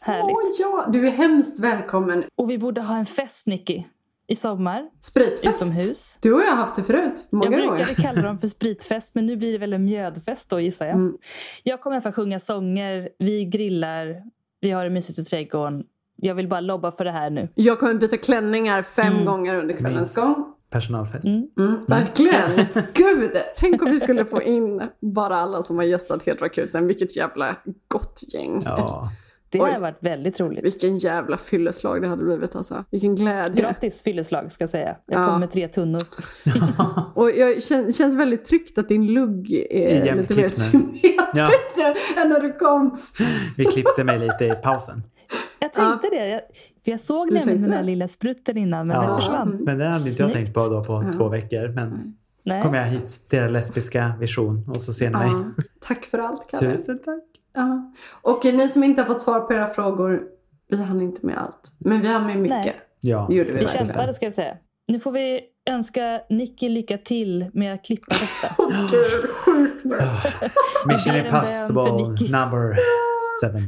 [0.00, 0.36] Härligt.
[0.36, 2.24] Åh ja, du är hemskt välkommen.
[2.36, 3.84] Och vi borde ha en fest, Nicky.
[4.26, 5.62] I sommar, Spritfest.
[5.62, 6.18] utomhus.
[6.22, 7.26] Du och jag har haft det förut.
[7.30, 10.60] Många Jag brukade kalla dem för spritfest, men nu blir det väl en mjödfest då
[10.60, 10.94] gissar jag.
[10.94, 11.16] Mm.
[11.64, 14.22] Jag kommer få sjunga sånger, vi grillar,
[14.64, 15.84] vi har det mysigt i trädgården.
[16.16, 17.48] Jag vill bara lobba för det här nu.
[17.54, 19.24] Jag kommer byta klänningar fem Mm.
[19.24, 20.54] gånger under kvällens gång.
[20.70, 21.24] Personalfest.
[21.24, 21.48] Mm.
[21.58, 22.34] Mm, verkligen.
[22.94, 26.86] Gud, tänk om vi skulle få in bara alla som har gästat Heteroakuten.
[26.86, 27.56] Vilket jävla
[27.88, 28.62] gott gäng.
[28.64, 29.10] Ja.
[29.58, 29.70] Det Oj.
[29.72, 30.64] har varit väldigt roligt.
[30.64, 32.84] Vilken jävla fylleslag det hade blivit alltså.
[32.90, 33.62] Vilken glädje.
[33.62, 34.96] Gratis fylleslag ska jag säga.
[35.06, 35.26] Jag Ja.
[35.26, 36.02] kommer med tre tunnor.
[37.14, 41.78] Och jag kän, känns väldigt tryggt att din lugg är Jämnt lite mer symmetrisk
[42.22, 42.98] än när du kom.
[43.56, 45.02] Vi klippte mig lite i pausen.
[45.58, 46.28] Jag tänkte det.
[46.28, 46.40] Jag,
[46.84, 49.06] för jag såg nämligen tänkte den där lilla sprutten innan, men Ja.
[49.06, 49.58] den försvann.
[49.64, 51.68] Men det hade inte jag tänkt på då på två veckor.
[51.68, 52.62] Men Nej.
[52.62, 55.28] kommer jag hit er lesbiska vision och så ser ni mig.
[55.30, 55.44] Ja,
[55.80, 56.72] tack för allt, Kalle.
[56.72, 57.22] Tusen tack.
[57.54, 57.92] Ja.
[58.22, 60.22] Och ni som inte har fått svar på era frågor,
[60.68, 61.72] vi hann inte med allt.
[61.78, 62.64] Men vi hann med mycket.
[62.64, 62.80] Nej.
[63.00, 63.26] Ja.
[63.30, 64.56] Det gjorde vi Vi kämpade ska jag säga.
[64.88, 65.40] Nu får vi
[65.70, 68.06] önska Nicky lycka till med att klippa
[68.42, 68.54] detta.
[68.58, 69.98] Åh gud, sjukt bra.
[70.86, 72.76] Mission bön för impossible number
[73.42, 73.62] 17.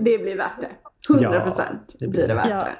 [0.00, 0.68] Det blir värt det.
[1.14, 2.56] 100 procent det blir det värt Ja.
[2.56, 2.72] det.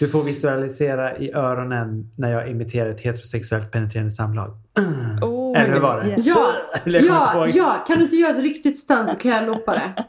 [0.00, 4.50] Du får visualisera i öronen när jag imiterar ett heterosexuellt penetrerande samlag.
[4.78, 5.24] Oh,
[5.54, 6.08] Eller hur var det?
[6.08, 6.26] yes.
[6.26, 6.52] Ja,
[6.84, 10.04] ja, ja, kan du inte göra ett riktigt stunt så kan jag loopa det.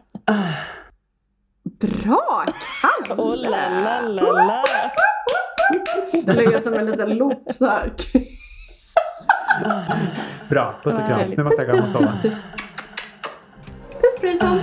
[1.88, 2.46] Bra,
[3.08, 3.22] Kalle!
[3.22, 4.64] Oh la la la la.
[6.24, 7.94] Det ligger som en liten loop där.
[10.50, 11.20] Bra, puss och kram.
[11.38, 12.14] Nu måste jag gå hem och sova.
[12.22, 12.42] puss.
[13.92, 14.60] Puss Frison!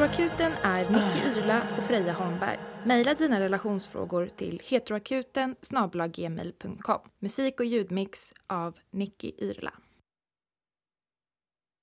[0.00, 2.58] Heteroakuten är Nicky Irla och Freja Holmberg.
[2.84, 5.56] Maila dina relationsfrågor till heteroakuten.
[7.18, 9.72] Musik och ljudmix av Nicky Irla.